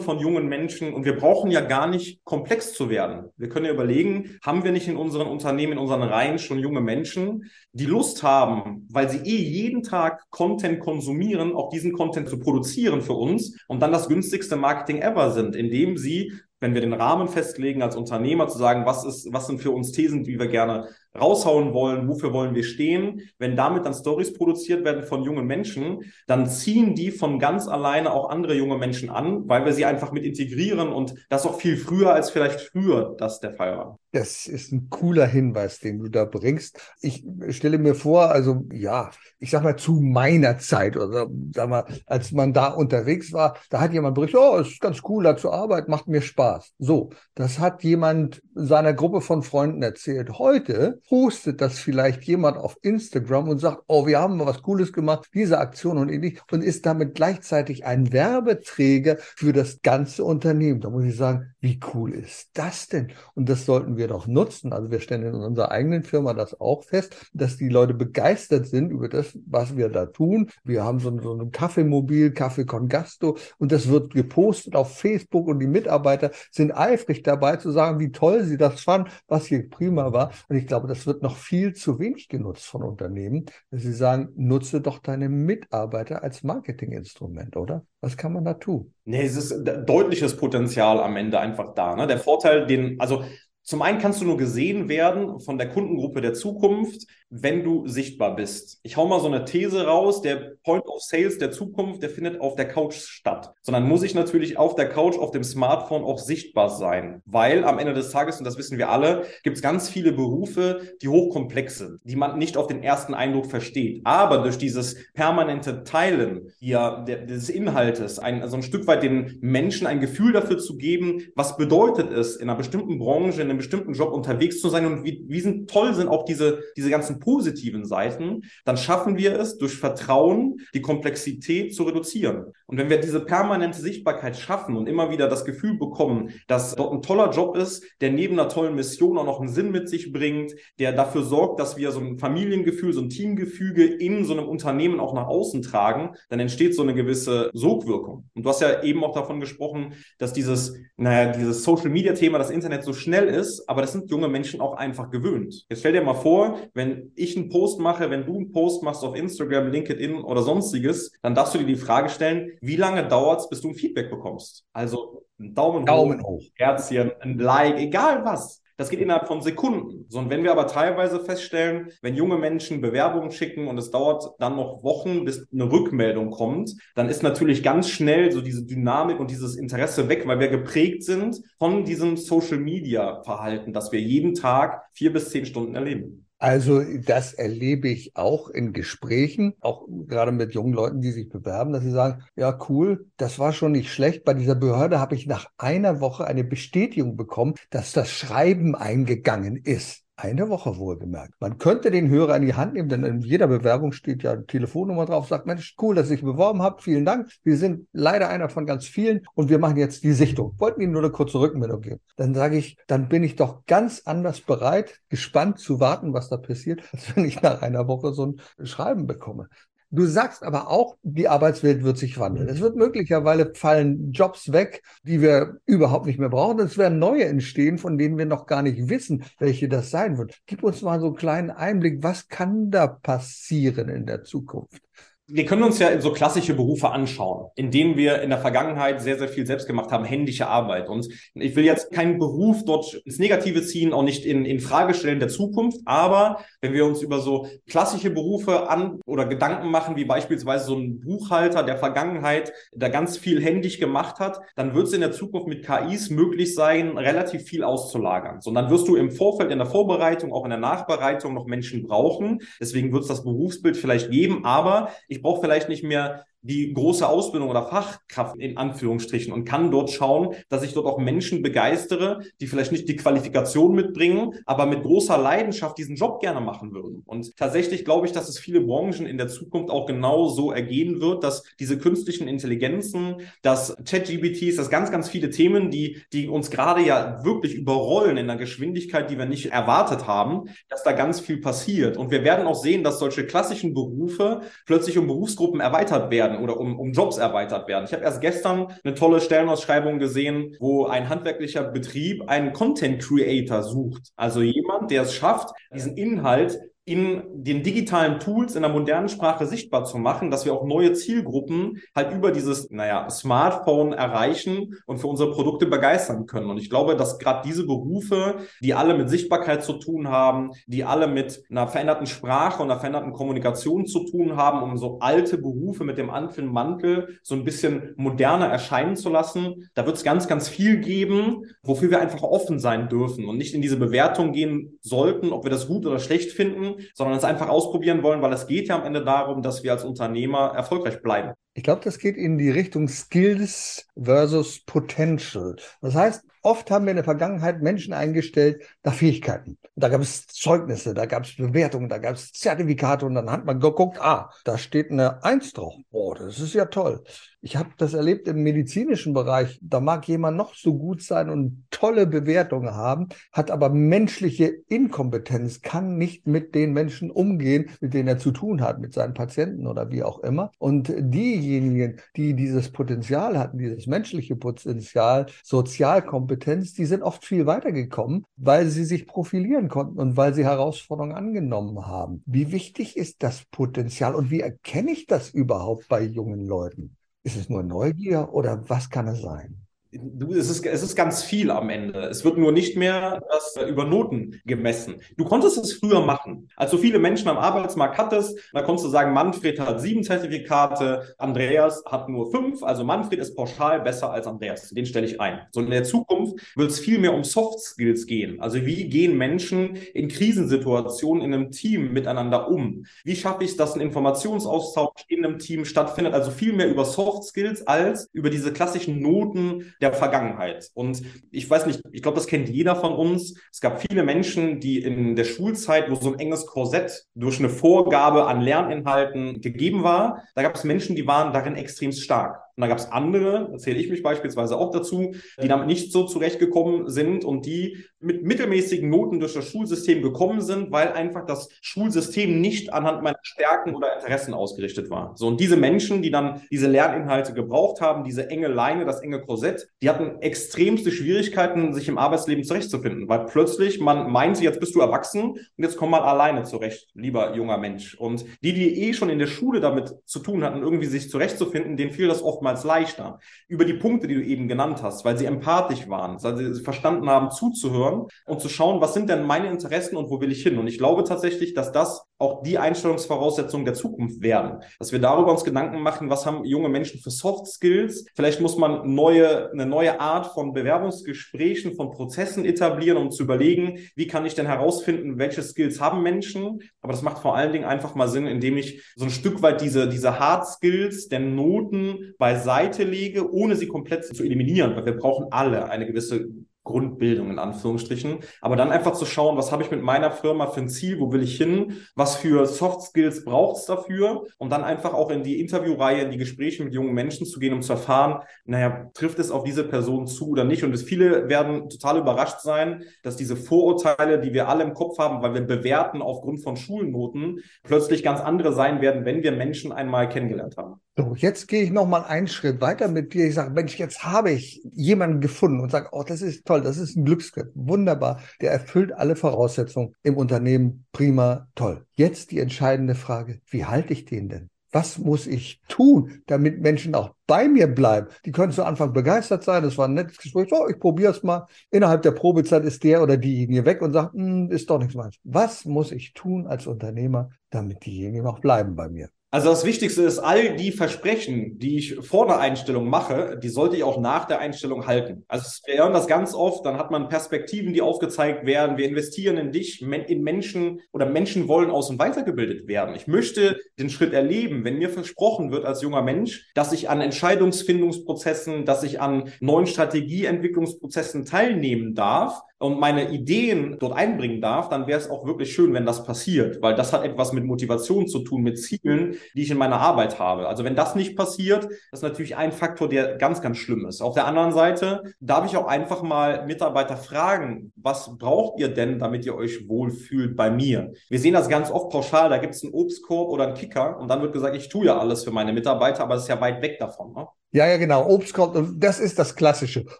von 0.00 0.18
jungen 0.18 0.48
Menschen. 0.48 0.94
Und 0.94 1.04
wir 1.04 1.16
brauchen 1.16 1.50
ja 1.50 1.60
gar 1.60 1.86
nicht 1.86 2.24
komplex 2.24 2.72
zu 2.74 2.88
werden. 2.88 3.30
Wir 3.36 3.48
können 3.48 3.66
ja 3.66 3.72
überlegen, 3.72 4.38
haben 4.42 4.64
wir 4.64 4.72
nicht 4.72 4.88
in 4.88 4.96
unseren 4.96 5.26
Unternehmen, 5.26 5.72
in 5.72 5.78
unseren 5.78 6.02
Reihen 6.02 6.38
schon 6.38 6.58
junge 6.58 6.80
Menschen, 6.80 7.50
die 7.72 7.86
Lust 7.86 8.22
haben, 8.22 8.86
weil 8.90 9.08
sie 9.08 9.18
eh 9.18 9.36
jeden 9.36 9.82
Tag 9.82 10.22
Content 10.30 10.80
konsumieren, 10.80 11.54
auch 11.54 11.70
diesen 11.70 11.92
Content 11.92 12.28
zu 12.28 12.38
produzieren 12.38 13.02
für 13.02 13.14
uns 13.14 13.58
und 13.68 13.80
dann 13.80 13.92
das 13.92 14.08
günstigste 14.08 14.56
Marketing 14.56 15.02
ever 15.02 15.32
sind, 15.32 15.56
indem 15.56 15.96
sie 15.96 16.32
wenn 16.60 16.72
wir 16.72 16.80
den 16.80 16.94
Rahmen 16.94 17.28
festlegen 17.28 17.82
als 17.82 17.94
Unternehmer, 17.94 18.48
zu 18.48 18.56
sagen, 18.56 18.86
was 18.86 19.04
ist, 19.04 19.30
was 19.30 19.46
sind 19.48 19.60
für 19.60 19.70
uns 19.70 19.92
Thesen, 19.92 20.24
die 20.24 20.38
wir 20.38 20.46
gerne 20.46 20.88
raushauen 21.18 21.72
wollen, 21.72 22.08
wofür 22.08 22.32
wollen 22.32 22.54
wir 22.54 22.64
stehen. 22.64 23.22
Wenn 23.38 23.56
damit 23.56 23.86
dann 23.86 23.94
Stories 23.94 24.32
produziert 24.32 24.84
werden 24.84 25.04
von 25.04 25.22
jungen 25.22 25.46
Menschen, 25.46 26.12
dann 26.26 26.46
ziehen 26.46 26.94
die 26.94 27.10
von 27.10 27.38
ganz 27.38 27.68
alleine 27.68 28.12
auch 28.12 28.30
andere 28.30 28.54
junge 28.54 28.78
Menschen 28.78 29.10
an, 29.10 29.48
weil 29.48 29.64
wir 29.64 29.72
sie 29.72 29.84
einfach 29.84 30.12
mit 30.12 30.24
integrieren 30.24 30.92
und 30.92 31.14
das 31.28 31.46
auch 31.46 31.58
viel 31.58 31.76
früher 31.76 32.12
als 32.12 32.30
vielleicht 32.30 32.60
früher 32.60 33.14
das 33.18 33.40
der 33.40 33.52
Fall 33.52 33.76
war. 33.76 33.98
Das 34.12 34.46
ist 34.46 34.70
ein 34.70 34.90
cooler 34.90 35.26
Hinweis, 35.26 35.80
den 35.80 35.98
du 35.98 36.08
da 36.08 36.24
bringst. 36.24 36.80
Ich 37.00 37.24
stelle 37.48 37.78
mir 37.78 37.96
vor, 37.96 38.30
also 38.30 38.64
ja, 38.72 39.10
ich 39.40 39.50
sag 39.50 39.64
mal 39.64 39.76
zu 39.76 40.00
meiner 40.00 40.58
Zeit 40.58 40.96
oder 40.96 41.26
sag 41.52 41.68
mal, 41.68 41.84
als 42.06 42.30
man 42.30 42.52
da 42.52 42.68
unterwegs 42.68 43.32
war, 43.32 43.56
da 43.70 43.80
hat 43.80 43.92
jemand 43.92 44.14
berichtet, 44.14 44.40
oh, 44.40 44.58
es 44.58 44.68
ist 44.68 44.80
ganz 44.80 45.00
cool, 45.08 45.24
da 45.24 45.36
zu 45.36 45.50
arbeiten, 45.50 45.90
macht 45.90 46.06
mir 46.06 46.22
Spaß. 46.22 46.74
So, 46.78 47.10
das 47.34 47.58
hat 47.58 47.82
jemand 47.82 48.40
seiner 48.54 48.94
Gruppe 48.94 49.20
von 49.20 49.42
Freunden 49.42 49.82
erzählt. 49.82 50.38
Heute 50.38 51.00
postet 51.08 51.60
das 51.60 51.78
vielleicht 51.78 52.24
jemand 52.24 52.56
auf 52.56 52.76
Instagram 52.82 53.48
und 53.48 53.58
sagt, 53.58 53.82
oh, 53.86 54.06
wir 54.06 54.18
haben 54.18 54.36
mal 54.36 54.46
was 54.46 54.62
Cooles 54.62 54.92
gemacht, 54.92 55.28
diese 55.34 55.58
Aktion 55.58 55.98
und 55.98 56.08
ähnlich, 56.08 56.40
und 56.50 56.62
ist 56.62 56.86
damit 56.86 57.14
gleichzeitig 57.14 57.84
ein 57.84 58.12
Werbeträger 58.12 59.16
für 59.18 59.52
das 59.52 59.82
ganze 59.82 60.24
Unternehmen. 60.24 60.80
Da 60.80 60.90
muss 60.90 61.04
ich 61.04 61.16
sagen, 61.16 61.54
wie 61.60 61.80
cool 61.94 62.12
ist 62.14 62.50
das 62.54 62.88
denn? 62.88 63.12
Und 63.34 63.48
das 63.48 63.66
sollten 63.66 63.96
wir 63.96 64.08
doch 64.08 64.26
nutzen. 64.26 64.72
Also 64.72 64.90
wir 64.90 65.00
stellen 65.00 65.22
in 65.22 65.34
unserer 65.34 65.70
eigenen 65.70 66.04
Firma 66.04 66.34
das 66.34 66.60
auch 66.60 66.84
fest, 66.84 67.16
dass 67.32 67.56
die 67.56 67.68
Leute 67.68 67.94
begeistert 67.94 68.66
sind 68.66 68.90
über 68.90 69.08
das, 69.08 69.38
was 69.46 69.76
wir 69.76 69.88
da 69.88 70.06
tun. 70.06 70.50
Wir 70.62 70.84
haben 70.84 71.00
so, 71.00 71.18
so 71.20 71.34
ein 71.34 71.50
Kaffeemobil, 71.50 72.32
Kaffee 72.32 72.64
con 72.64 72.88
Gasto, 72.88 73.36
und 73.58 73.72
das 73.72 73.88
wird 73.88 74.12
gepostet 74.14 74.76
auf 74.76 74.98
Facebook 74.98 75.48
und 75.48 75.58
die 75.58 75.66
Mitarbeiter 75.66 76.30
sind 76.50 76.72
eifrig 76.72 77.22
dabei 77.22 77.56
zu 77.56 77.70
sagen, 77.70 77.98
wie 77.98 78.12
toll 78.12 78.44
sie 78.44 78.56
das 78.56 78.80
fanden, 78.80 79.10
was 79.26 79.46
hier 79.46 79.68
prima 79.68 80.12
war. 80.12 80.30
Und 80.48 80.56
ich 80.56 80.66
glaube, 80.66 80.88
das 80.94 81.06
wird 81.06 81.22
noch 81.22 81.36
viel 81.36 81.72
zu 81.72 81.98
wenig 81.98 82.28
genutzt 82.28 82.66
von 82.66 82.84
Unternehmen, 82.84 83.46
dass 83.70 83.82
sie 83.82 83.92
sagen, 83.92 84.28
nutze 84.36 84.80
doch 84.80 84.98
deine 84.98 85.28
Mitarbeiter 85.28 86.22
als 86.22 86.44
Marketinginstrument, 86.44 87.56
oder? 87.56 87.84
Was 88.00 88.16
kann 88.16 88.32
man 88.32 88.44
da 88.44 88.54
tun? 88.54 88.94
Nee, 89.04 89.22
es 89.22 89.36
ist 89.36 89.64
deutliches 89.86 90.36
Potenzial 90.36 91.00
am 91.00 91.16
Ende 91.16 91.40
einfach 91.40 91.74
da. 91.74 91.96
Ne? 91.96 92.06
Der 92.06 92.18
Vorteil, 92.18 92.66
den, 92.66 93.00
also 93.00 93.24
Zum 93.66 93.80
einen 93.80 93.98
kannst 93.98 94.20
du 94.20 94.26
nur 94.26 94.36
gesehen 94.36 94.90
werden 94.90 95.40
von 95.40 95.56
der 95.56 95.70
Kundengruppe 95.70 96.20
der 96.20 96.34
Zukunft, 96.34 97.06
wenn 97.36 97.64
du 97.64 97.88
sichtbar 97.88 98.36
bist. 98.36 98.78
Ich 98.84 98.96
hau 98.96 99.06
mal 99.06 99.18
so 99.18 99.26
eine 99.26 99.44
These 99.44 99.86
raus, 99.86 100.22
der 100.22 100.52
Point 100.62 100.86
of 100.86 101.02
Sales 101.02 101.38
der 101.38 101.50
Zukunft, 101.50 102.00
der 102.00 102.10
findet 102.10 102.40
auf 102.40 102.54
der 102.54 102.68
Couch 102.68 102.94
statt. 102.94 103.52
Sondern 103.60 103.88
muss 103.88 104.04
ich 104.04 104.14
natürlich 104.14 104.56
auf 104.56 104.76
der 104.76 104.88
Couch, 104.88 105.18
auf 105.18 105.32
dem 105.32 105.42
Smartphone 105.42 106.04
auch 106.04 106.18
sichtbar 106.18 106.70
sein. 106.70 107.22
Weil 107.26 107.64
am 107.64 107.80
Ende 107.80 107.92
des 107.92 108.10
Tages, 108.10 108.38
und 108.38 108.44
das 108.44 108.56
wissen 108.56 108.78
wir 108.78 108.88
alle, 108.88 109.24
gibt 109.42 109.56
es 109.56 109.62
ganz 109.62 109.88
viele 109.88 110.12
Berufe, 110.12 110.94
die 111.02 111.08
hochkomplex 111.08 111.78
sind, 111.78 111.98
die 112.04 112.14
man 112.14 112.38
nicht 112.38 112.56
auf 112.56 112.68
den 112.68 112.84
ersten 112.84 113.14
Eindruck 113.14 113.46
versteht. 113.46 114.02
Aber 114.04 114.38
durch 114.38 114.56
dieses 114.56 114.96
permanente 115.14 115.82
Teilen 115.82 116.52
ja, 116.60 117.02
des 117.02 117.48
Inhaltes, 117.48 118.20
ein, 118.20 118.42
also 118.42 118.56
ein 118.56 118.62
Stück 118.62 118.86
weit 118.86 119.02
den 119.02 119.38
Menschen 119.40 119.88
ein 119.88 120.00
Gefühl 120.00 120.32
dafür 120.32 120.58
zu 120.58 120.76
geben, 120.76 121.22
was 121.34 121.56
bedeutet 121.56 122.12
es, 122.12 122.36
in 122.36 122.48
einer 122.48 122.56
bestimmten 122.56 122.98
Branche, 122.98 123.42
in 123.42 123.50
einem 123.50 123.58
bestimmten 123.58 123.94
Job 123.94 124.12
unterwegs 124.12 124.60
zu 124.60 124.68
sein 124.68 124.86
und 124.86 125.04
wie, 125.04 125.24
wie 125.26 125.40
sind, 125.40 125.68
toll 125.68 125.94
sind 125.94 126.06
auch 126.06 126.24
diese, 126.24 126.60
diese 126.76 126.90
ganzen 126.90 127.18
positiven 127.24 127.84
Seiten, 127.84 128.42
dann 128.64 128.76
schaffen 128.76 129.16
wir 129.16 129.38
es 129.38 129.58
durch 129.58 129.76
Vertrauen, 129.76 130.58
die 130.74 130.82
Komplexität 130.82 131.74
zu 131.74 131.84
reduzieren. 131.84 132.52
Und 132.66 132.78
wenn 132.78 132.90
wir 132.90 133.00
diese 133.00 133.20
permanente 133.20 133.80
Sichtbarkeit 133.80 134.36
schaffen 134.36 134.76
und 134.76 134.88
immer 134.88 135.10
wieder 135.10 135.28
das 135.28 135.44
Gefühl 135.44 135.78
bekommen, 135.78 136.30
dass 136.46 136.74
dort 136.74 136.92
ein 136.92 137.02
toller 137.02 137.30
Job 137.30 137.56
ist, 137.56 137.84
der 138.00 138.10
neben 138.10 138.38
einer 138.38 138.48
tollen 138.48 138.74
Mission 138.74 139.18
auch 139.18 139.24
noch 139.24 139.40
einen 139.40 139.48
Sinn 139.48 139.70
mit 139.70 139.88
sich 139.88 140.12
bringt, 140.12 140.54
der 140.78 140.92
dafür 140.92 141.22
sorgt, 141.22 141.60
dass 141.60 141.76
wir 141.76 141.90
so 141.92 142.00
ein 142.00 142.18
Familiengefühl, 142.18 142.92
so 142.92 143.00
ein 143.00 143.08
Teamgefüge 143.08 143.84
in 143.84 144.24
so 144.24 144.34
einem 144.34 144.48
Unternehmen 144.48 145.00
auch 145.00 145.14
nach 145.14 145.26
außen 145.26 145.62
tragen, 145.62 146.14
dann 146.28 146.40
entsteht 146.40 146.74
so 146.74 146.82
eine 146.82 146.94
gewisse 146.94 147.50
Sogwirkung. 147.52 148.28
Und 148.34 148.44
du 148.44 148.48
hast 148.48 148.60
ja 148.60 148.82
eben 148.82 149.02
auch 149.04 149.14
davon 149.14 149.40
gesprochen, 149.40 149.94
dass 150.18 150.32
dieses, 150.32 150.74
naja, 150.96 151.32
dieses 151.32 151.64
Social 151.64 151.90
Media 151.90 152.12
Thema, 152.12 152.38
das 152.38 152.50
Internet 152.50 152.84
so 152.84 152.92
schnell 152.92 153.26
ist, 153.26 153.68
aber 153.68 153.80
das 153.80 153.92
sind 153.92 154.10
junge 154.10 154.28
Menschen 154.28 154.60
auch 154.60 154.74
einfach 154.74 155.10
gewöhnt. 155.10 155.64
Jetzt 155.68 155.80
stell 155.80 155.92
dir 155.92 156.02
mal 156.02 156.14
vor, 156.14 156.58
wenn 156.74 157.12
ich 157.16 157.36
einen 157.36 157.48
Post 157.48 157.80
mache, 157.80 158.10
wenn 158.10 158.26
du 158.26 158.36
einen 158.36 158.52
Post 158.52 158.82
machst 158.82 159.04
auf 159.04 159.16
Instagram, 159.16 159.70
LinkedIn 159.70 160.22
oder 160.22 160.42
sonstiges, 160.42 161.12
dann 161.22 161.34
darfst 161.34 161.54
du 161.54 161.58
dir 161.58 161.66
die 161.66 161.76
Frage 161.76 162.08
stellen, 162.08 162.52
wie 162.60 162.76
lange 162.76 163.06
dauert 163.06 163.40
es, 163.40 163.48
bis 163.48 163.60
du 163.60 163.68
ein 163.68 163.74
Feedback 163.74 164.10
bekommst? 164.10 164.64
Also 164.72 165.24
ein 165.38 165.54
Daumen, 165.54 165.84
Daumen 165.84 166.22
hoch, 166.22 166.40
hoch, 166.40 166.42
Herzchen, 166.54 167.12
ein 167.20 167.38
Like, 167.38 167.78
egal 167.78 168.24
was. 168.24 168.62
Das 168.76 168.90
geht 168.90 169.00
innerhalb 169.00 169.28
von 169.28 169.40
Sekunden. 169.40 170.04
So, 170.08 170.18
und 170.18 170.30
wenn 170.30 170.42
wir 170.42 170.50
aber 170.50 170.66
teilweise 170.66 171.20
feststellen, 171.20 171.90
wenn 172.02 172.16
junge 172.16 172.38
Menschen 172.38 172.80
Bewerbungen 172.80 173.30
schicken 173.30 173.68
und 173.68 173.78
es 173.78 173.92
dauert 173.92 174.32
dann 174.40 174.56
noch 174.56 174.82
Wochen, 174.82 175.24
bis 175.24 175.46
eine 175.52 175.70
Rückmeldung 175.70 176.30
kommt, 176.30 176.74
dann 176.96 177.08
ist 177.08 177.22
natürlich 177.22 177.62
ganz 177.62 177.88
schnell 177.88 178.32
so 178.32 178.40
diese 178.40 178.66
Dynamik 178.66 179.20
und 179.20 179.30
dieses 179.30 179.54
Interesse 179.54 180.08
weg, 180.08 180.26
weil 180.26 180.40
wir 180.40 180.48
geprägt 180.48 181.04
sind 181.04 181.40
von 181.58 181.84
diesem 181.84 182.16
Social 182.16 182.58
Media 182.58 183.22
Verhalten, 183.22 183.72
das 183.72 183.92
wir 183.92 184.00
jeden 184.00 184.34
Tag 184.34 184.82
vier 184.92 185.12
bis 185.12 185.30
zehn 185.30 185.46
Stunden 185.46 185.76
erleben. 185.76 186.26
Also 186.44 186.82
das 186.82 187.32
erlebe 187.32 187.88
ich 187.88 188.16
auch 188.16 188.50
in 188.50 188.74
Gesprächen, 188.74 189.54
auch 189.60 189.86
gerade 189.88 190.30
mit 190.30 190.52
jungen 190.52 190.74
Leuten, 190.74 191.00
die 191.00 191.10
sich 191.10 191.30
bewerben, 191.30 191.72
dass 191.72 191.82
sie 191.82 191.90
sagen, 191.90 192.22
ja 192.36 192.58
cool, 192.68 193.06
das 193.16 193.38
war 193.38 193.54
schon 193.54 193.72
nicht 193.72 193.90
schlecht. 193.90 194.24
Bei 194.24 194.34
dieser 194.34 194.54
Behörde 194.54 195.00
habe 195.00 195.14
ich 195.14 195.26
nach 195.26 195.46
einer 195.56 196.02
Woche 196.02 196.26
eine 196.26 196.44
Bestätigung 196.44 197.16
bekommen, 197.16 197.54
dass 197.70 197.92
das 197.92 198.10
Schreiben 198.10 198.74
eingegangen 198.74 199.56
ist. 199.56 200.03
Eine 200.16 200.48
Woche 200.48 200.76
wohlgemerkt. 200.76 201.34
Man 201.40 201.58
könnte 201.58 201.90
den 201.90 202.08
Hörer 202.08 202.36
in 202.36 202.46
die 202.46 202.54
Hand 202.54 202.74
nehmen, 202.74 202.88
denn 202.88 203.02
in 203.02 203.20
jeder 203.20 203.48
Bewerbung 203.48 203.90
steht 203.90 204.22
ja 204.22 204.30
eine 204.30 204.46
Telefonnummer 204.46 205.06
drauf, 205.06 205.26
sagt, 205.26 205.44
Mensch, 205.44 205.74
cool, 205.82 205.96
dass 205.96 206.06
sich 206.06 206.22
beworben 206.22 206.62
habt, 206.62 206.82
vielen 206.82 207.04
Dank. 207.04 207.28
Wir 207.42 207.56
sind 207.56 207.88
leider 207.92 208.28
einer 208.28 208.48
von 208.48 208.64
ganz 208.64 208.86
vielen 208.86 209.26
und 209.34 209.50
wir 209.50 209.58
machen 209.58 209.76
jetzt 209.76 210.04
die 210.04 210.12
Sichtung. 210.12 210.54
Wollten 210.58 210.82
Ihnen 210.82 210.92
nur 210.92 211.02
eine 211.02 211.10
kurze 211.10 211.40
Rückmeldung 211.40 211.80
geben. 211.80 212.00
Dann 212.16 212.32
sage 212.32 212.56
ich, 212.56 212.76
dann 212.86 213.08
bin 213.08 213.24
ich 213.24 213.34
doch 213.34 213.66
ganz 213.66 214.02
anders 214.04 214.40
bereit, 214.40 215.00
gespannt 215.08 215.58
zu 215.58 215.80
warten, 215.80 216.14
was 216.14 216.28
da 216.28 216.36
passiert, 216.36 216.82
als 216.92 217.16
wenn 217.16 217.24
ich 217.24 217.42
nach 217.42 217.62
einer 217.62 217.88
Woche 217.88 218.12
so 218.12 218.36
ein 218.58 218.66
Schreiben 218.66 219.08
bekomme. 219.08 219.48
Du 219.94 220.06
sagst 220.06 220.42
aber 220.42 220.70
auch, 220.70 220.96
die 221.04 221.28
Arbeitswelt 221.28 221.84
wird 221.84 221.98
sich 221.98 222.18
wandeln. 222.18 222.48
Es 222.48 222.60
wird 222.60 222.74
möglicherweise 222.74 223.52
fallen 223.54 224.10
Jobs 224.10 224.50
weg, 224.50 224.82
die 225.04 225.20
wir 225.20 225.60
überhaupt 225.66 226.06
nicht 226.06 226.18
mehr 226.18 226.30
brauchen. 226.30 226.58
Es 226.58 226.76
werden 226.76 226.98
neue 226.98 227.26
entstehen, 227.26 227.78
von 227.78 227.96
denen 227.96 228.18
wir 228.18 228.26
noch 228.26 228.46
gar 228.46 228.62
nicht 228.62 228.88
wissen, 228.88 229.22
welche 229.38 229.68
das 229.68 229.92
sein 229.92 230.18
wird. 230.18 230.40
Gib 230.46 230.64
uns 230.64 230.82
mal 230.82 230.98
so 230.98 231.06
einen 231.06 231.14
kleinen 231.14 231.50
Einblick. 231.50 232.02
Was 232.02 232.26
kann 232.26 232.72
da 232.72 232.88
passieren 232.88 233.88
in 233.88 234.04
der 234.04 234.24
Zukunft? 234.24 234.82
Wir 235.26 235.46
können 235.46 235.62
uns 235.62 235.78
ja 235.78 235.98
so 236.02 236.12
klassische 236.12 236.52
Berufe 236.52 236.90
anschauen, 236.90 237.50
in 237.56 237.70
denen 237.70 237.96
wir 237.96 238.20
in 238.20 238.28
der 238.28 238.38
Vergangenheit 238.38 239.00
sehr, 239.00 239.18
sehr 239.18 239.28
viel 239.28 239.46
selbst 239.46 239.66
gemacht 239.66 239.90
haben, 239.90 240.04
händische 240.04 240.48
Arbeit. 240.48 240.90
Und 240.90 241.08
ich 241.34 241.56
will 241.56 241.64
jetzt 241.64 241.92
keinen 241.92 242.18
Beruf 242.18 242.64
dort 242.66 242.92
ins 242.92 243.18
Negative 243.18 243.62
ziehen, 243.62 243.94
auch 243.94 244.02
nicht 244.02 244.26
in, 244.26 244.44
in 244.44 244.60
Frage 244.60 244.92
stellen 244.92 245.20
der 245.20 245.30
Zukunft. 245.30 245.80
Aber 245.86 246.44
wenn 246.60 246.74
wir 246.74 246.84
uns 246.84 247.00
über 247.00 247.20
so 247.20 247.48
klassische 247.66 248.10
Berufe 248.10 248.68
an 248.68 249.00
oder 249.06 249.24
Gedanken 249.24 249.70
machen, 249.70 249.96
wie 249.96 250.04
beispielsweise 250.04 250.66
so 250.66 250.76
ein 250.76 251.00
Buchhalter 251.00 251.62
der 251.62 251.78
Vergangenheit, 251.78 252.52
der 252.74 252.90
ganz 252.90 253.16
viel 253.16 253.42
händisch 253.42 253.78
gemacht 253.78 254.18
hat, 254.18 254.40
dann 254.56 254.74
wird 254.74 254.88
es 254.88 254.92
in 254.92 255.00
der 255.00 255.12
Zukunft 255.12 255.48
mit 255.48 255.64
KIs 255.64 256.10
möglich 256.10 256.54
sein, 256.54 256.98
relativ 256.98 257.44
viel 257.44 257.64
auszulagern. 257.64 258.42
So, 258.42 258.50
und 258.50 258.56
dann 258.56 258.68
wirst 258.68 258.88
du 258.88 258.96
im 258.96 259.10
Vorfeld, 259.10 259.50
in 259.50 259.58
der 259.58 259.66
Vorbereitung, 259.66 260.34
auch 260.34 260.44
in 260.44 260.50
der 260.50 260.58
Nachbereitung 260.58 261.32
noch 261.32 261.46
Menschen 261.46 261.82
brauchen. 261.82 262.40
Deswegen 262.60 262.92
wird 262.92 263.02
es 263.02 263.08
das 263.08 263.24
Berufsbild 263.24 263.78
vielleicht 263.78 264.10
geben. 264.10 264.44
Aber 264.44 264.90
ich 265.14 265.22
brauche 265.22 265.40
vielleicht 265.40 265.68
nicht 265.68 265.84
mehr 265.84 266.26
die 266.44 266.72
große 266.74 267.08
Ausbildung 267.08 267.48
oder 267.48 267.62
Fachkraft 267.62 268.36
in 268.36 268.58
Anführungsstrichen 268.58 269.32
und 269.32 269.44
kann 269.44 269.70
dort 269.70 269.90
schauen, 269.90 270.34
dass 270.50 270.62
ich 270.62 270.74
dort 270.74 270.86
auch 270.86 270.98
Menschen 270.98 271.42
begeistere, 271.42 272.20
die 272.40 272.46
vielleicht 272.46 272.70
nicht 272.70 272.86
die 272.86 272.96
Qualifikation 272.96 273.74
mitbringen, 273.74 274.34
aber 274.44 274.66
mit 274.66 274.82
großer 274.82 275.16
Leidenschaft 275.16 275.78
diesen 275.78 275.96
Job 275.96 276.20
gerne 276.20 276.40
machen 276.40 276.72
würden. 276.72 277.02
Und 277.06 277.34
tatsächlich 277.36 277.84
glaube 277.86 278.06
ich, 278.06 278.12
dass 278.12 278.28
es 278.28 278.38
viele 278.38 278.60
Branchen 278.60 279.06
in 279.06 279.16
der 279.16 279.28
Zukunft 279.28 279.70
auch 279.70 279.86
genau 279.86 280.28
so 280.28 280.52
ergehen 280.52 281.00
wird, 281.00 281.24
dass 281.24 281.44
diese 281.58 281.78
künstlichen 281.78 282.28
Intelligenzen, 282.28 283.22
dass 283.40 283.74
ChatGPTs, 283.84 284.56
dass 284.56 284.68
ganz, 284.68 284.90
ganz 284.90 285.08
viele 285.08 285.30
Themen, 285.30 285.70
die, 285.70 286.02
die 286.12 286.28
uns 286.28 286.50
gerade 286.50 286.82
ja 286.82 287.24
wirklich 287.24 287.54
überrollen 287.54 288.18
in 288.18 288.28
einer 288.28 288.38
Geschwindigkeit, 288.38 289.10
die 289.10 289.16
wir 289.16 289.26
nicht 289.26 289.46
erwartet 289.46 290.06
haben, 290.06 290.50
dass 290.68 290.82
da 290.82 290.92
ganz 290.92 291.20
viel 291.20 291.40
passiert. 291.40 291.96
Und 291.96 292.10
wir 292.10 292.22
werden 292.22 292.46
auch 292.46 292.54
sehen, 292.54 292.84
dass 292.84 292.98
solche 292.98 293.26
klassischen 293.26 293.72
Berufe 293.72 294.42
plötzlich 294.66 294.98
um 294.98 295.06
Berufsgruppen 295.06 295.60
erweitert 295.60 296.10
werden 296.10 296.33
werden 296.34 296.44
oder 296.44 296.58
um, 296.58 296.78
um 296.78 296.92
Jobs 296.92 297.18
erweitert 297.18 297.68
werden. 297.68 297.84
Ich 297.84 297.92
habe 297.92 298.04
erst 298.04 298.20
gestern 298.20 298.72
eine 298.84 298.94
tolle 298.94 299.20
Stellenausschreibung 299.20 299.98
gesehen, 299.98 300.56
wo 300.60 300.86
ein 300.86 301.08
handwerklicher 301.08 301.64
Betrieb 301.64 302.28
einen 302.28 302.52
Content 302.52 303.02
Creator 303.02 303.62
sucht. 303.62 304.10
Also 304.16 304.42
jemand, 304.42 304.90
der 304.90 305.02
es 305.02 305.14
schafft, 305.14 305.50
diesen 305.72 305.96
Inhalt 305.96 306.58
in 306.86 307.22
den 307.32 307.62
digitalen 307.62 308.20
Tools 308.20 308.56
in 308.56 308.62
der 308.62 308.70
modernen 308.70 309.08
Sprache 309.08 309.46
sichtbar 309.46 309.84
zu 309.84 309.96
machen, 309.96 310.30
dass 310.30 310.44
wir 310.44 310.52
auch 310.52 310.66
neue 310.66 310.92
Zielgruppen 310.92 311.80
halt 311.94 312.12
über 312.12 312.30
dieses, 312.30 312.70
naja, 312.70 313.08
Smartphone 313.08 313.94
erreichen 313.94 314.74
und 314.84 314.98
für 314.98 315.06
unsere 315.06 315.32
Produkte 315.32 315.64
begeistern 315.64 316.26
können. 316.26 316.50
Und 316.50 316.58
ich 316.58 316.68
glaube, 316.68 316.94
dass 316.94 317.18
gerade 317.18 317.40
diese 317.48 317.64
Berufe, 317.64 318.36
die 318.60 318.74
alle 318.74 318.98
mit 318.98 319.08
Sichtbarkeit 319.08 319.64
zu 319.64 319.74
tun 319.74 320.08
haben, 320.08 320.50
die 320.66 320.84
alle 320.84 321.06
mit 321.06 321.42
einer 321.50 321.68
veränderten 321.68 322.06
Sprache 322.06 322.62
und 322.62 322.70
einer 322.70 322.80
veränderten 322.80 323.12
Kommunikation 323.12 323.86
zu 323.86 324.04
tun 324.04 324.36
haben, 324.36 324.62
um 324.62 324.76
so 324.76 324.98
alte 324.98 325.38
Berufe 325.38 325.84
mit 325.84 325.96
dem 325.96 326.10
Anfang 326.10 326.52
Mantel 326.52 327.18
so 327.22 327.34
ein 327.34 327.44
bisschen 327.44 327.94
moderner 327.96 328.48
erscheinen 328.48 328.96
zu 328.96 329.08
lassen, 329.08 329.70
da 329.72 329.86
wird 329.86 329.96
es 329.96 330.04
ganz, 330.04 330.28
ganz 330.28 330.48
viel 330.48 330.80
geben, 330.80 331.44
wofür 331.62 331.90
wir 331.90 332.00
einfach 332.00 332.22
offen 332.22 332.58
sein 332.58 332.90
dürfen 332.90 333.24
und 333.24 333.38
nicht 333.38 333.54
in 333.54 333.62
diese 333.62 333.78
Bewertung 333.78 334.32
gehen 334.32 334.78
sollten, 334.82 335.32
ob 335.32 335.44
wir 335.44 335.50
das 335.50 335.66
gut 335.66 335.86
oder 335.86 335.98
schlecht 335.98 336.32
finden, 336.32 336.73
sondern 336.94 337.16
es 337.16 337.24
einfach 337.24 337.48
ausprobieren 337.48 338.02
wollen, 338.02 338.22
weil 338.22 338.32
es 338.32 338.46
geht 338.46 338.68
ja 338.68 338.76
am 338.76 338.84
Ende 338.84 339.04
darum, 339.04 339.42
dass 339.42 339.62
wir 339.62 339.72
als 339.72 339.84
Unternehmer 339.84 340.52
erfolgreich 340.54 341.02
bleiben. 341.02 341.32
Ich 341.54 341.62
glaube, 341.62 341.82
das 341.84 341.98
geht 341.98 342.16
in 342.16 342.36
die 342.36 342.50
Richtung 342.50 342.88
Skills 342.88 343.86
versus 343.96 344.64
Potential. 344.64 345.54
Das 345.80 345.94
heißt, 345.94 346.24
oft 346.42 346.70
haben 346.70 346.84
wir 346.84 346.90
in 346.90 346.96
der 346.96 347.04
Vergangenheit 347.04 347.62
Menschen 347.62 347.94
eingestellt 347.94 348.64
nach 348.82 348.94
Fähigkeiten. 348.94 349.56
Da 349.76 349.88
gab 349.88 350.00
es 350.00 350.26
Zeugnisse, 350.26 350.94
da 350.94 351.06
gab 351.06 351.24
es 351.24 351.36
Bewertungen, 351.36 351.88
da 351.88 351.98
gab 351.98 352.14
es 352.14 352.32
Zertifikate 352.32 353.06
und 353.06 353.14
dann 353.14 353.30
hat 353.30 353.44
man 353.44 353.60
geguckt, 353.60 353.98
ah, 354.00 354.30
da 354.44 354.58
steht 354.58 354.90
eine 354.90 355.22
Eins 355.22 355.52
drauf. 355.52 355.74
Oh, 355.90 356.14
das 356.14 356.40
ist 356.40 356.54
ja 356.54 356.66
toll. 356.66 357.04
Ich 357.44 357.56
habe 357.56 357.68
das 357.76 357.92
erlebt 357.92 358.26
im 358.26 358.42
medizinischen 358.42 359.12
Bereich. 359.12 359.58
Da 359.60 359.78
mag 359.78 360.08
jemand 360.08 360.38
noch 360.38 360.54
so 360.54 360.78
gut 360.78 361.02
sein 361.02 361.28
und 361.28 361.66
tolle 361.70 362.06
Bewertungen 362.06 362.74
haben, 362.74 363.08
hat 363.32 363.50
aber 363.50 363.68
menschliche 363.68 364.46
Inkompetenz, 364.70 365.60
kann 365.60 365.98
nicht 365.98 366.26
mit 366.26 366.54
den 366.54 366.72
Menschen 366.72 367.10
umgehen, 367.10 367.66
mit 367.82 367.92
denen 367.92 368.08
er 368.08 368.16
zu 368.16 368.30
tun 368.30 368.62
hat, 368.62 368.80
mit 368.80 368.94
seinen 368.94 369.12
Patienten 369.12 369.66
oder 369.66 369.90
wie 369.90 370.02
auch 370.02 370.20
immer. 370.20 370.52
Und 370.56 370.90
diejenigen, 370.96 372.00
die 372.16 372.32
dieses 372.32 372.72
Potenzial 372.72 373.38
hatten, 373.38 373.58
dieses 373.58 373.86
menschliche 373.86 374.36
Potenzial, 374.36 375.26
Sozialkompetenz, 375.42 376.72
die 376.72 376.86
sind 376.86 377.02
oft 377.02 377.26
viel 377.26 377.44
weiter 377.44 377.72
gekommen, 377.72 378.24
weil 378.36 378.68
sie 378.68 378.86
sich 378.86 379.06
profilieren 379.06 379.68
konnten 379.68 379.98
und 379.98 380.16
weil 380.16 380.32
sie 380.32 380.44
Herausforderungen 380.44 381.14
angenommen 381.14 381.86
haben. 381.86 382.22
Wie 382.24 382.52
wichtig 382.52 382.96
ist 382.96 383.22
das 383.22 383.44
Potenzial 383.50 384.14
und 384.14 384.30
wie 384.30 384.40
erkenne 384.40 384.92
ich 384.92 385.04
das 385.04 385.28
überhaupt 385.28 385.88
bei 385.88 386.00
jungen 386.02 386.46
Leuten? 386.46 386.96
Ist 387.24 387.36
es 387.36 387.48
nur 387.48 387.62
Neugier 387.62 388.32
oder 388.32 388.68
was 388.68 388.88
kann 388.90 389.08
es 389.08 389.20
sein? 389.22 389.63
Du, 389.94 390.32
es, 390.34 390.50
ist, 390.50 390.64
es 390.66 390.82
ist 390.82 390.96
ganz 390.96 391.22
viel 391.22 391.50
am 391.50 391.70
Ende. 391.70 392.00
Es 392.00 392.24
wird 392.24 392.36
nur 392.36 392.52
nicht 392.52 392.76
mehr 392.76 393.22
das 393.30 393.56
äh, 393.56 393.68
über 393.68 393.84
Noten 393.84 394.40
gemessen. 394.44 394.96
Du 395.16 395.24
konntest 395.24 395.58
es 395.58 395.74
früher 395.74 396.04
machen. 396.04 396.48
Als 396.56 396.70
du 396.70 396.78
viele 396.78 396.98
Menschen 396.98 397.28
am 397.28 397.38
Arbeitsmarkt 397.38 397.98
hattest, 397.98 398.38
da 398.52 398.62
konntest 398.62 398.86
du 398.86 398.90
sagen, 398.90 399.12
Manfred 399.12 399.60
hat 399.60 399.80
sieben 399.80 400.02
Zertifikate, 400.02 401.14
Andreas 401.18 401.82
hat 401.86 402.08
nur 402.08 402.30
fünf. 402.30 402.62
Also 402.62 402.84
Manfred 402.84 403.20
ist 403.20 403.36
pauschal 403.36 403.80
besser 403.80 404.10
als 404.10 404.26
Andreas. 404.26 404.70
Den 404.70 404.86
stelle 404.86 405.06
ich 405.06 405.20
ein. 405.20 405.40
So 405.52 405.60
in 405.60 405.70
der 405.70 405.84
Zukunft 405.84 406.36
wird 406.56 406.70
es 406.70 406.80
viel 406.80 406.98
mehr 406.98 407.14
um 407.14 407.24
Soft 407.24 407.60
Skills 407.60 408.06
gehen. 408.06 408.40
Also 408.40 408.64
wie 408.64 408.88
gehen 408.88 409.16
Menschen 409.16 409.76
in 409.94 410.08
Krisensituationen 410.08 411.22
in 411.22 411.34
einem 411.34 411.50
Team 411.50 411.92
miteinander 411.92 412.48
um? 412.48 412.84
Wie 413.04 413.16
schaffe 413.16 413.44
ich 413.44 413.50
es, 413.50 413.56
dass 413.56 413.74
ein 413.74 413.80
Informationsaustausch 413.80 415.04
in 415.08 415.24
einem 415.24 415.38
Team 415.38 415.64
stattfindet? 415.64 416.14
Also 416.14 416.30
viel 416.30 416.52
mehr 416.52 416.68
über 416.68 416.84
Soft 416.84 417.24
Skills 417.24 417.66
als 417.66 418.08
über 418.12 418.30
diese 418.30 418.52
klassischen 418.52 419.00
Noten 419.00 419.74
der 419.84 419.92
Vergangenheit. 419.92 420.70
Und 420.74 421.02
ich 421.30 421.48
weiß 421.48 421.66
nicht, 421.66 421.80
ich 421.92 422.02
glaube, 422.02 422.16
das 422.16 422.26
kennt 422.26 422.48
jeder 422.48 422.76
von 422.76 422.94
uns. 422.94 423.38
Es 423.52 423.60
gab 423.60 423.80
viele 423.80 424.02
Menschen, 424.02 424.60
die 424.60 424.82
in 424.82 425.14
der 425.14 425.24
Schulzeit, 425.24 425.90
wo 425.90 425.94
so 425.94 426.12
ein 426.12 426.18
enges 426.18 426.46
Korsett 426.46 427.06
durch 427.14 427.38
eine 427.38 427.50
Vorgabe 427.50 428.26
an 428.26 428.40
Lerninhalten 428.40 429.40
gegeben 429.40 429.82
war, 429.82 430.22
da 430.34 430.42
gab 430.42 430.54
es 430.54 430.64
Menschen, 430.64 430.96
die 430.96 431.06
waren 431.06 431.32
darin 431.32 431.56
extrem 431.56 431.92
stark. 431.92 432.43
Und 432.56 432.60
da 432.60 432.68
gab 432.68 432.78
es 432.78 432.92
andere, 432.92 433.48
erzähle 433.52 433.78
ich 433.78 433.90
mich 433.90 434.02
beispielsweise 434.02 434.56
auch 434.56 434.70
dazu, 434.70 435.14
die 435.42 435.48
damit 435.48 435.66
nicht 435.66 435.90
so 435.90 436.04
zurechtgekommen 436.04 436.88
sind 436.88 437.24
und 437.24 437.46
die 437.46 437.84
mit 437.98 438.22
mittelmäßigen 438.22 438.88
Noten 438.88 439.18
durch 439.18 439.34
das 439.34 439.48
Schulsystem 439.48 440.02
gekommen 440.02 440.40
sind, 440.40 440.70
weil 440.70 440.92
einfach 440.92 441.26
das 441.26 441.48
Schulsystem 441.62 442.40
nicht 442.40 442.72
anhand 442.72 443.02
meiner 443.02 443.18
Stärken 443.22 443.74
oder 443.74 443.94
Interessen 443.94 444.34
ausgerichtet 444.34 444.90
war. 444.90 445.14
So, 445.16 445.26
und 445.26 445.40
diese 445.40 445.56
Menschen, 445.56 446.02
die 446.02 446.10
dann 446.10 446.42
diese 446.50 446.68
Lerninhalte 446.68 447.34
gebraucht 447.34 447.80
haben, 447.80 448.04
diese 448.04 448.30
enge 448.30 448.48
Leine, 448.48 448.84
das 448.84 449.00
enge 449.00 449.20
Korsett, 449.20 449.68
die 449.82 449.88
hatten 449.88 450.20
extremste 450.20 450.92
Schwierigkeiten, 450.92 451.74
sich 451.74 451.88
im 451.88 451.98
Arbeitsleben 451.98 452.44
zurechtzufinden, 452.44 453.08
weil 453.08 453.26
plötzlich 453.26 453.80
man 453.80 454.12
meinte, 454.12 454.44
jetzt 454.44 454.60
bist 454.60 454.74
du 454.74 454.80
erwachsen 454.80 455.32
und 455.32 455.40
jetzt 455.56 455.76
komm 455.76 455.90
mal 455.90 456.02
alleine 456.02 456.44
zurecht, 456.44 456.90
lieber 456.94 457.34
junger 457.34 457.58
Mensch. 457.58 457.94
Und 457.94 458.24
die, 458.42 458.52
die 458.52 458.82
eh 458.82 458.92
schon 458.92 459.10
in 459.10 459.18
der 459.18 459.26
Schule 459.26 459.60
damit 459.60 459.94
zu 460.04 460.20
tun 460.20 460.44
hatten, 460.44 460.62
irgendwie 460.62 460.86
sich 460.86 461.10
zurechtzufinden, 461.10 461.76
denen 461.76 461.90
fiel 461.90 462.06
das 462.06 462.22
oftmals 462.44 462.64
leichter. 462.64 463.20
Über 463.48 463.64
die 463.64 463.74
Punkte, 463.74 464.06
die 464.06 464.14
du 464.14 464.22
eben 464.22 464.48
genannt 464.48 464.82
hast, 464.82 465.04
weil 465.04 465.16
sie 465.16 465.24
empathisch 465.24 465.88
waren, 465.88 466.22
weil 466.22 466.36
sie 466.36 466.62
verstanden 466.62 467.08
haben, 467.08 467.30
zuzuhören 467.30 468.06
und 468.26 468.40
zu 468.40 468.48
schauen, 468.48 468.80
was 468.80 468.94
sind 468.94 469.08
denn 469.08 469.26
meine 469.26 469.48
Interessen 469.48 469.96
und 469.96 470.10
wo 470.10 470.20
will 470.20 470.30
ich 470.30 470.42
hin? 470.42 470.58
Und 470.58 470.66
ich 470.66 470.78
glaube 470.78 471.04
tatsächlich, 471.04 471.54
dass 471.54 471.72
das 471.72 472.04
auch 472.18 472.42
die 472.42 472.58
Einstellungsvoraussetzungen 472.58 473.64
der 473.64 473.74
Zukunft 473.74 474.22
werden. 474.22 474.62
Dass 474.78 474.92
wir 474.92 475.00
darüber 475.00 475.32
uns 475.32 475.44
Gedanken 475.44 475.80
machen, 475.80 476.10
was 476.10 476.26
haben 476.26 476.44
junge 476.44 476.68
Menschen 476.68 477.00
für 477.00 477.10
Soft 477.10 477.46
Skills? 477.46 478.06
Vielleicht 478.14 478.40
muss 478.40 478.56
man 478.56 478.94
neue, 478.94 479.50
eine 479.50 479.66
neue 479.66 480.00
Art 480.00 480.28
von 480.28 480.52
Bewerbungsgesprächen, 480.52 481.74
von 481.74 481.90
Prozessen 481.90 482.44
etablieren, 482.44 482.98
um 482.98 483.10
zu 483.10 483.24
überlegen, 483.24 483.78
wie 483.96 484.06
kann 484.06 484.26
ich 484.26 484.34
denn 484.34 484.46
herausfinden, 484.46 485.18
welche 485.18 485.42
Skills 485.42 485.80
haben 485.80 486.02
Menschen? 486.02 486.60
Aber 486.80 486.92
das 486.92 487.02
macht 487.02 487.18
vor 487.18 487.36
allen 487.36 487.52
Dingen 487.52 487.64
einfach 487.64 487.94
mal 487.94 488.08
Sinn, 488.08 488.26
indem 488.26 488.56
ich 488.56 488.82
so 488.94 489.04
ein 489.04 489.10
Stück 489.10 489.42
weit 489.42 489.60
diese, 489.60 489.88
diese 489.88 490.18
Hard 490.18 490.46
Skills 490.46 491.08
der 491.08 491.20
Noten 491.20 492.14
beiseite 492.18 492.84
lege, 492.84 493.32
ohne 493.32 493.56
sie 493.56 493.66
komplett 493.66 494.04
zu 494.04 494.22
eliminieren, 494.22 494.76
weil 494.76 494.86
wir 494.86 494.96
brauchen 494.96 495.26
alle 495.30 495.68
eine 495.68 495.86
gewisse 495.86 496.28
Grundbildung 496.64 497.30
in 497.30 497.38
Anführungsstrichen. 497.38 498.18
Aber 498.40 498.56
dann 498.56 498.72
einfach 498.72 498.94
zu 498.94 499.06
schauen, 499.06 499.36
was 499.36 499.52
habe 499.52 499.62
ich 499.62 499.70
mit 499.70 499.82
meiner 499.82 500.10
Firma 500.10 500.46
für 500.46 500.60
ein 500.60 500.68
Ziel, 500.68 500.98
wo 500.98 501.12
will 501.12 501.22
ich 501.22 501.36
hin, 501.36 501.76
was 501.94 502.16
für 502.16 502.46
Soft 502.46 502.82
Skills 502.82 503.24
braucht 503.24 503.58
es 503.58 503.66
dafür 503.66 504.24
und 504.38 504.50
dann 504.50 504.64
einfach 504.64 504.94
auch 504.94 505.10
in 505.10 505.22
die 505.22 505.40
Interviewreihe, 505.40 506.02
in 506.02 506.10
die 506.10 506.16
Gespräche 506.16 506.64
mit 506.64 506.74
jungen 506.74 506.94
Menschen 506.94 507.26
zu 507.26 507.38
gehen, 507.38 507.52
um 507.52 507.62
zu 507.62 507.74
erfahren, 507.74 508.22
naja, 508.44 508.90
trifft 508.94 509.18
es 509.18 509.30
auf 509.30 509.44
diese 509.44 509.64
Person 509.64 510.06
zu 510.06 510.30
oder 510.30 510.44
nicht. 510.44 510.64
Und 510.64 510.72
es, 510.72 510.82
viele 510.82 511.28
werden 511.28 511.68
total 511.68 511.98
überrascht 511.98 512.40
sein, 512.40 512.84
dass 513.02 513.16
diese 513.16 513.36
Vorurteile, 513.36 514.20
die 514.20 514.32
wir 514.32 514.48
alle 514.48 514.64
im 514.64 514.74
Kopf 514.74 514.98
haben, 514.98 515.22
weil 515.22 515.34
wir 515.34 515.42
bewerten 515.42 516.02
aufgrund 516.02 516.42
von 516.42 516.56
Schulnoten, 516.56 517.40
plötzlich 517.62 518.02
ganz 518.02 518.20
andere 518.20 518.52
sein 518.52 518.80
werden, 518.80 519.04
wenn 519.04 519.22
wir 519.22 519.32
Menschen 519.32 519.72
einmal 519.72 520.08
kennengelernt 520.08 520.56
haben. 520.56 520.80
So, 520.96 521.16
jetzt 521.16 521.48
gehe 521.48 521.64
ich 521.64 521.72
noch 521.72 521.88
mal 521.88 522.04
einen 522.04 522.28
Schritt 522.28 522.60
weiter 522.60 522.86
mit 522.86 523.14
dir. 523.14 523.26
Ich 523.26 523.34
sage, 523.34 523.50
Mensch, 523.50 523.76
jetzt 523.78 524.04
habe 524.04 524.30
ich 524.30 524.62
jemanden 524.74 525.20
gefunden 525.20 525.58
und 525.58 525.72
sage, 525.72 525.88
oh, 525.90 526.04
das 526.04 526.22
ist 526.22 526.46
toll, 526.46 526.60
das 526.60 526.78
ist 526.78 526.94
ein 526.94 527.04
Glücksgriff, 527.04 527.48
wunderbar. 527.54 528.20
Der 528.40 528.52
erfüllt 528.52 528.92
alle 528.92 529.16
Voraussetzungen 529.16 529.96
im 530.04 530.16
Unternehmen, 530.16 530.86
prima, 530.92 531.48
toll. 531.56 531.84
Jetzt 531.96 532.30
die 532.30 532.38
entscheidende 532.38 532.94
Frage, 532.94 533.40
wie 533.46 533.64
halte 533.64 533.92
ich 533.92 534.04
den 534.04 534.28
denn? 534.28 534.50
Was 534.70 534.98
muss 534.98 535.26
ich 535.26 535.60
tun, 535.68 536.22
damit 536.26 536.60
Menschen 536.60 536.94
auch 536.94 537.14
bei 537.26 537.48
mir 537.48 537.66
bleiben? 537.66 538.08
Die 538.24 538.32
können 538.32 538.52
zu 538.52 538.64
Anfang 538.64 538.92
begeistert 538.92 539.42
sein. 539.42 539.64
Das 539.64 539.78
war 539.78 539.88
ein 539.88 539.94
nettes 539.94 540.18
Gespräch. 540.18 540.48
So, 540.48 540.68
ich 540.68 540.78
probiere 540.78 541.12
es 541.12 541.22
mal. 541.24 541.46
Innerhalb 541.70 542.02
der 542.02 542.10
Probezeit 542.12 542.64
ist 542.64 542.84
der 542.84 543.02
oder 543.02 543.16
diejenige 543.16 543.64
weg 543.64 543.82
und 543.82 543.92
sagt, 543.92 544.14
hm, 544.14 544.50
ist 544.50 544.70
doch 544.70 544.78
nichts 544.78 544.94
meins. 544.94 545.16
Was 545.24 545.64
muss 545.64 545.90
ich 545.90 546.12
tun 546.12 546.46
als 546.46 546.66
Unternehmer, 546.68 547.30
damit 547.50 547.84
diejenigen 547.84 548.26
auch 548.26 548.40
bleiben 548.40 548.76
bei 548.76 548.88
mir? 548.88 549.10
Also 549.34 549.50
das 549.50 549.64
Wichtigste 549.64 550.02
ist, 550.02 550.20
all 550.20 550.54
die 550.54 550.70
Versprechen, 550.70 551.58
die 551.58 551.76
ich 551.76 551.96
vor 551.96 552.28
der 552.28 552.38
Einstellung 552.38 552.88
mache, 552.88 553.36
die 553.36 553.48
sollte 553.48 553.74
ich 553.74 553.82
auch 553.82 554.00
nach 554.00 554.26
der 554.26 554.38
Einstellung 554.38 554.86
halten. 554.86 555.24
Also 555.26 555.60
wir 555.66 555.78
hören 555.78 555.92
das 555.92 556.06
ganz 556.06 556.34
oft, 556.36 556.64
dann 556.64 556.76
hat 556.76 556.92
man 556.92 557.08
Perspektiven, 557.08 557.72
die 557.72 557.82
aufgezeigt 557.82 558.46
werden. 558.46 558.76
Wir 558.76 558.88
investieren 558.88 559.36
in 559.36 559.50
dich, 559.50 559.82
in 559.82 560.22
Menschen 560.22 560.82
oder 560.92 561.06
Menschen 561.06 561.48
wollen 561.48 561.72
aus 561.72 561.90
und 561.90 561.98
weitergebildet 561.98 562.68
werden. 562.68 562.94
Ich 562.94 563.08
möchte 563.08 563.58
den 563.76 563.90
Schritt 563.90 564.12
erleben, 564.12 564.64
wenn 564.64 564.78
mir 564.78 564.88
versprochen 564.88 565.50
wird 565.50 565.64
als 565.64 565.82
junger 565.82 566.02
Mensch, 566.02 566.52
dass 566.54 566.72
ich 566.72 566.88
an 566.88 567.00
Entscheidungsfindungsprozessen, 567.00 568.64
dass 568.64 568.84
ich 568.84 569.00
an 569.00 569.32
neuen 569.40 569.66
Strategieentwicklungsprozessen 569.66 571.24
teilnehmen 571.24 571.96
darf, 571.96 572.40
und 572.64 572.80
meine 572.80 573.10
Ideen 573.10 573.76
dort 573.78 573.92
einbringen 573.92 574.40
darf, 574.40 574.70
dann 574.70 574.86
wäre 574.86 574.98
es 574.98 575.10
auch 575.10 575.26
wirklich 575.26 575.52
schön, 575.52 575.74
wenn 575.74 575.84
das 575.84 576.02
passiert, 576.02 576.62
weil 576.62 576.74
das 576.74 576.94
hat 576.94 577.04
etwas 577.04 577.34
mit 577.34 577.44
Motivation 577.44 578.08
zu 578.08 578.20
tun, 578.20 578.40
mit 578.40 578.58
Zielen, 578.58 579.16
die 579.34 579.42
ich 579.42 579.50
in 579.50 579.58
meiner 579.58 579.80
Arbeit 579.80 580.18
habe. 580.18 580.48
Also 580.48 580.64
wenn 580.64 580.74
das 580.74 580.94
nicht 580.94 581.14
passiert, 581.14 581.64
das 581.64 582.00
ist 582.00 582.02
natürlich 582.02 582.36
ein 582.36 582.52
Faktor, 582.52 582.88
der 582.88 583.16
ganz, 583.16 583.42
ganz 583.42 583.58
schlimm 583.58 583.84
ist. 583.84 584.00
Auf 584.00 584.14
der 584.14 584.26
anderen 584.26 584.52
Seite 584.52 585.02
darf 585.20 585.44
ich 585.44 585.58
auch 585.58 585.66
einfach 585.66 586.02
mal 586.02 586.46
Mitarbeiter 586.46 586.96
fragen, 586.96 587.70
was 587.76 588.16
braucht 588.16 588.58
ihr 588.58 588.68
denn, 588.68 588.98
damit 588.98 589.26
ihr 589.26 589.34
euch 589.34 589.68
wohlfühlt 589.68 590.34
bei 590.34 590.50
mir? 590.50 590.94
Wir 591.10 591.18
sehen 591.18 591.34
das 591.34 591.50
ganz 591.50 591.70
oft 591.70 591.90
pauschal, 591.90 592.30
da 592.30 592.38
gibt 592.38 592.54
es 592.54 592.64
einen 592.64 592.72
Obstkorb 592.72 593.28
oder 593.28 593.44
einen 593.44 593.56
Kicker 593.56 593.98
und 593.98 594.08
dann 594.08 594.22
wird 594.22 594.32
gesagt, 594.32 594.56
ich 594.56 594.70
tue 594.70 594.86
ja 594.86 594.98
alles 594.98 595.22
für 595.22 595.32
meine 595.32 595.52
Mitarbeiter, 595.52 596.02
aber 596.02 596.14
es 596.14 596.22
ist 596.22 596.28
ja 596.28 596.40
weit 596.40 596.62
weg 596.62 596.78
davon. 596.78 597.12
Ne? 597.12 597.26
Ja, 597.54 597.68
ja, 597.68 597.76
genau. 597.76 598.08
Obstkorb, 598.08 598.56
und 598.56 598.82
das 598.82 598.98
ist 598.98 599.16
das 599.16 599.36
Klassische. 599.36 599.84